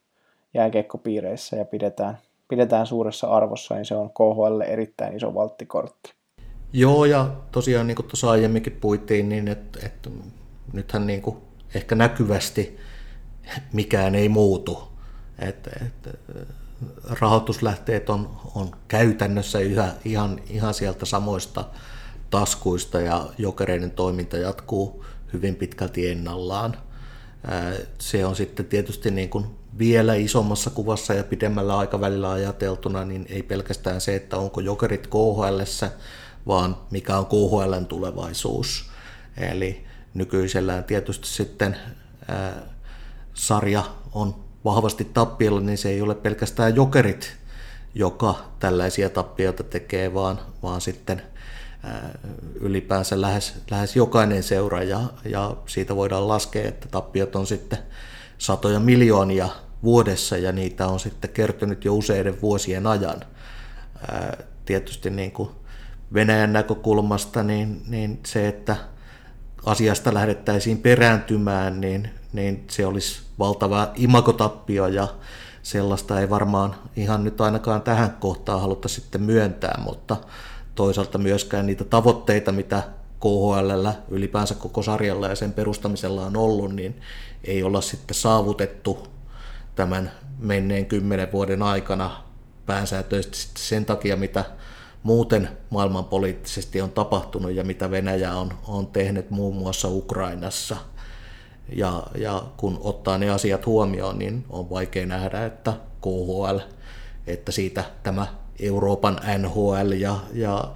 jääkeikkopiireissä 0.54 1.56
ja 1.56 1.64
pidetään, 1.64 2.18
pidetään 2.48 2.86
suuressa 2.86 3.26
arvossa, 3.26 3.74
niin 3.74 3.84
se 3.84 3.94
on 3.94 4.10
KHL 4.10 4.60
erittäin 4.60 5.16
iso 5.16 5.34
valttikortti. 5.34 6.14
Joo, 6.72 7.04
ja 7.04 7.30
tosiaan 7.52 7.86
niin 7.86 7.96
kuin 7.96 8.06
tuossa 8.06 8.30
aiemminkin 8.30 8.78
puittiin, 8.80 9.28
niin 9.28 9.48
että, 9.48 9.78
että 9.86 10.10
nythän 10.72 11.06
niin 11.06 11.22
kuin 11.22 11.36
ehkä 11.74 11.94
näkyvästi 11.94 12.78
mikään 13.72 14.14
ei 14.14 14.28
muutu. 14.28 14.82
Että, 15.38 15.70
että 15.86 16.10
rahoituslähteet 17.20 18.10
on, 18.10 18.30
on 18.54 18.70
käytännössä 18.88 19.58
yhä, 19.58 19.88
ihan, 20.04 20.40
ihan 20.50 20.74
sieltä 20.74 21.06
samoista 21.06 21.64
taskuista 22.30 23.00
ja 23.00 23.26
jokereiden 23.38 23.90
toiminta 23.90 24.36
jatkuu 24.36 25.04
hyvin 25.32 25.56
pitkälti 25.56 26.08
ennallaan. 26.10 26.76
Se 27.98 28.26
on 28.26 28.36
sitten 28.36 28.66
tietysti 28.66 29.10
niin 29.10 29.28
kuin 29.28 29.46
vielä 29.78 30.14
isommassa 30.14 30.70
kuvassa 30.70 31.14
ja 31.14 31.24
pidemmällä 31.24 31.78
aikavälillä 31.78 32.30
ajateltuna, 32.30 33.04
niin 33.04 33.26
ei 33.28 33.42
pelkästään 33.42 34.00
se, 34.00 34.14
että 34.14 34.36
onko 34.36 34.60
jokerit 34.60 35.06
KHL, 35.06 35.86
vaan 36.46 36.76
mikä 36.90 37.18
on 37.18 37.26
KHLn 37.26 37.86
tulevaisuus. 37.86 38.90
Eli 39.36 39.84
nykyisellään 40.14 40.84
tietysti 40.84 41.28
sitten 41.28 41.76
ää, 42.28 42.62
sarja 43.34 43.84
on 44.12 44.44
vahvasti 44.64 45.04
tappiolla, 45.04 45.60
niin 45.60 45.78
se 45.78 45.88
ei 45.88 46.02
ole 46.02 46.14
pelkästään 46.14 46.76
jokerit, 46.76 47.36
joka 47.94 48.34
tällaisia 48.58 49.10
tappioita 49.10 49.62
tekee, 49.62 50.14
vaan, 50.14 50.40
vaan 50.62 50.80
sitten 50.80 51.22
ylipäänsä 52.60 53.20
lähes, 53.20 53.54
lähes 53.70 53.96
jokainen 53.96 54.42
seura 54.42 54.82
ja, 54.82 55.00
ja 55.24 55.56
siitä 55.66 55.96
voidaan 55.96 56.28
laskea, 56.28 56.68
että 56.68 56.88
tappiot 56.90 57.36
on 57.36 57.46
sitten 57.46 57.78
satoja 58.38 58.80
miljoonia 58.80 59.48
vuodessa 59.82 60.36
ja 60.36 60.52
niitä 60.52 60.86
on 60.86 61.00
sitten 61.00 61.30
kertynyt 61.30 61.84
jo 61.84 61.94
useiden 61.94 62.42
vuosien 62.42 62.86
ajan. 62.86 63.20
Tietysti 64.64 65.10
niin 65.10 65.32
kuin 65.32 65.50
Venäjän 66.14 66.52
näkökulmasta 66.52 67.42
niin, 67.42 67.82
niin 67.88 68.20
se, 68.26 68.48
että 68.48 68.76
asiasta 69.66 70.14
lähdettäisiin 70.14 70.78
perääntymään, 70.78 71.80
niin, 71.80 72.10
niin 72.32 72.64
se 72.70 72.86
olisi 72.86 73.22
valtava 73.38 73.92
imakotappio 73.94 74.86
ja 74.86 75.08
sellaista 75.62 76.20
ei 76.20 76.30
varmaan 76.30 76.74
ihan 76.96 77.24
nyt 77.24 77.40
ainakaan 77.40 77.82
tähän 77.82 78.16
kohtaan 78.20 78.60
haluta 78.60 78.88
sitten 78.88 79.22
myöntää, 79.22 79.80
mutta 79.84 80.16
toisaalta 80.74 81.18
myöskään 81.18 81.66
niitä 81.66 81.84
tavoitteita, 81.84 82.52
mitä 82.52 82.82
KHL 83.20 83.88
ylipäänsä 84.08 84.54
koko 84.54 84.82
sarjalla 84.82 85.28
ja 85.28 85.36
sen 85.36 85.52
perustamisella 85.52 86.26
on 86.26 86.36
ollut, 86.36 86.74
niin 86.74 87.00
ei 87.44 87.62
olla 87.62 87.80
sitten 87.80 88.14
saavutettu 88.14 89.06
tämän 89.74 90.12
menneen 90.38 90.86
kymmenen 90.86 91.32
vuoden 91.32 91.62
aikana 91.62 92.22
pääsääntöisesti 92.66 93.60
sen 93.60 93.84
takia, 93.84 94.16
mitä 94.16 94.44
muuten 95.02 95.48
maailmanpoliittisesti 95.70 96.80
on 96.80 96.90
tapahtunut 96.90 97.52
ja 97.52 97.64
mitä 97.64 97.90
Venäjä 97.90 98.34
on, 98.34 98.52
on 98.68 98.86
tehnyt 98.86 99.30
muun 99.30 99.56
muassa 99.56 99.88
Ukrainassa. 99.88 100.76
Ja, 101.76 102.02
ja 102.18 102.42
kun 102.56 102.78
ottaa 102.82 103.18
ne 103.18 103.30
asiat 103.30 103.66
huomioon, 103.66 104.18
niin 104.18 104.44
on 104.50 104.70
vaikea 104.70 105.06
nähdä, 105.06 105.46
että 105.46 105.72
KHL, 106.00 106.58
että 107.26 107.52
siitä 107.52 107.84
tämä 108.02 108.26
Euroopan 108.60 109.20
NHL 109.38 109.92
ja, 109.92 110.16
ja 110.32 110.72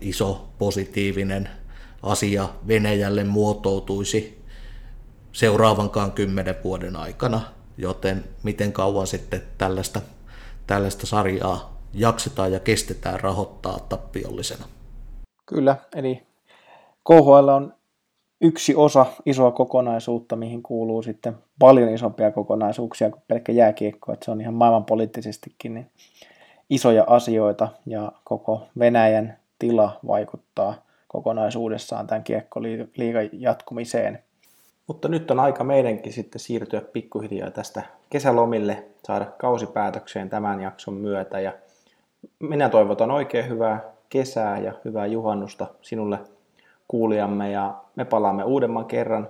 iso 0.00 0.48
positiivinen 0.58 1.48
asia 2.02 2.48
Venäjälle 2.68 3.24
muotoutuisi 3.24 4.42
seuraavankaan 5.32 6.12
kymmenen 6.12 6.54
vuoden 6.64 6.96
aikana, 6.96 7.40
joten 7.78 8.24
miten 8.42 8.72
kauan 8.72 9.06
sitten 9.06 9.42
tällaista, 9.58 10.00
tällaista 10.66 11.06
sarjaa 11.06 11.82
jaksetaan 11.94 12.52
ja 12.52 12.60
kestetään 12.60 13.20
rahoittaa 13.20 13.78
tappiollisena. 13.88 14.64
Kyllä, 15.46 15.76
eli 15.96 16.22
KHL 17.08 17.48
on 17.48 17.74
yksi 18.40 18.74
osa 18.74 19.06
isoa 19.26 19.50
kokonaisuutta, 19.50 20.36
mihin 20.36 20.62
kuuluu 20.62 21.02
sitten 21.02 21.34
paljon 21.58 21.94
isompia 21.94 22.30
kokonaisuuksia 22.30 23.10
kuin 23.10 23.22
pelkkä 23.28 23.52
jääkiekko, 23.52 24.12
että 24.12 24.24
se 24.24 24.30
on 24.30 24.40
ihan 24.40 24.54
maailmanpoliittisestikin 24.54 25.74
niin 25.74 25.90
isoja 26.72 27.04
asioita 27.06 27.68
ja 27.86 28.12
koko 28.24 28.66
Venäjän 28.78 29.36
tila 29.58 29.98
vaikuttaa 30.06 30.74
kokonaisuudessaan 31.08 32.06
tämän 32.06 32.24
kiekkoliigan 32.24 33.28
jatkumiseen. 33.32 34.18
Mutta 34.86 35.08
nyt 35.08 35.30
on 35.30 35.40
aika 35.40 35.64
meidänkin 35.64 36.12
sitten 36.12 36.40
siirtyä 36.40 36.80
pikkuhiljaa 36.80 37.50
tästä 37.50 37.82
kesälomille, 38.10 38.84
saada 39.06 39.24
kausipäätökseen 39.24 40.30
tämän 40.30 40.60
jakson 40.60 40.94
myötä 40.94 41.40
ja 41.40 41.52
minä 42.38 42.68
toivotan 42.68 43.10
oikein 43.10 43.48
hyvää 43.48 43.80
kesää 44.08 44.58
ja 44.58 44.72
hyvää 44.84 45.06
juhannusta 45.06 45.66
sinulle 45.82 46.18
kuulijamme 46.88 47.50
ja 47.50 47.74
me 47.96 48.04
palaamme 48.04 48.44
uudemman 48.44 48.84
kerran 48.86 49.28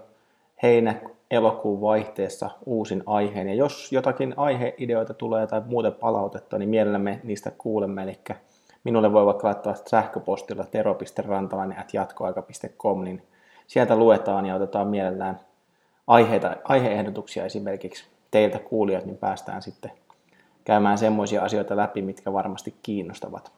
heinä 0.62 0.94
elokuun 1.33 1.81
vaihteessa 1.81 2.51
uusin 2.66 3.03
aiheen. 3.07 3.49
Ja 3.49 3.55
jos 3.55 3.92
jotakin 3.92 4.35
aiheideoita 4.37 5.14
tulee 5.14 5.47
tai 5.47 5.62
muuten 5.66 5.92
palautetta, 5.92 6.59
niin 6.59 6.68
mielellämme 6.68 7.21
niistä 7.25 7.53
kuulemme. 7.59 8.03
Eli 8.03 8.18
minulle 8.85 9.12
voi 9.12 9.27
vaikka 9.27 9.47
laittaa 9.47 9.75
sähköpostilla 9.75 10.64
tero.rantalainen.jatkoaika.com, 10.64 13.05
niin 13.05 13.23
sieltä 13.66 13.97
luetaan 13.97 14.47
ja 14.47 14.55
otetaan 14.55 14.88
mielellään 14.88 15.40
aiheita, 16.07 16.57
aiheehdotuksia 16.64 17.45
esimerkiksi 17.45 18.05
teiltä 18.31 18.59
kuulijat, 18.59 19.05
niin 19.05 19.18
päästään 19.18 19.62
sitten 19.62 19.92
käymään 20.64 20.99
semmoisia 20.99 21.42
asioita 21.42 21.77
läpi, 21.77 22.03
mitkä 22.03 22.33
varmasti 22.33 22.75
kiinnostavat. 22.83 23.53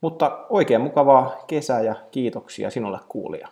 Mutta 0.00 0.46
oikein 0.50 0.80
mukavaa 0.80 1.44
kesää 1.46 1.80
ja 1.80 1.94
kiitoksia 2.10 2.70
sinulle 2.70 2.98
kuulija. 3.08 3.48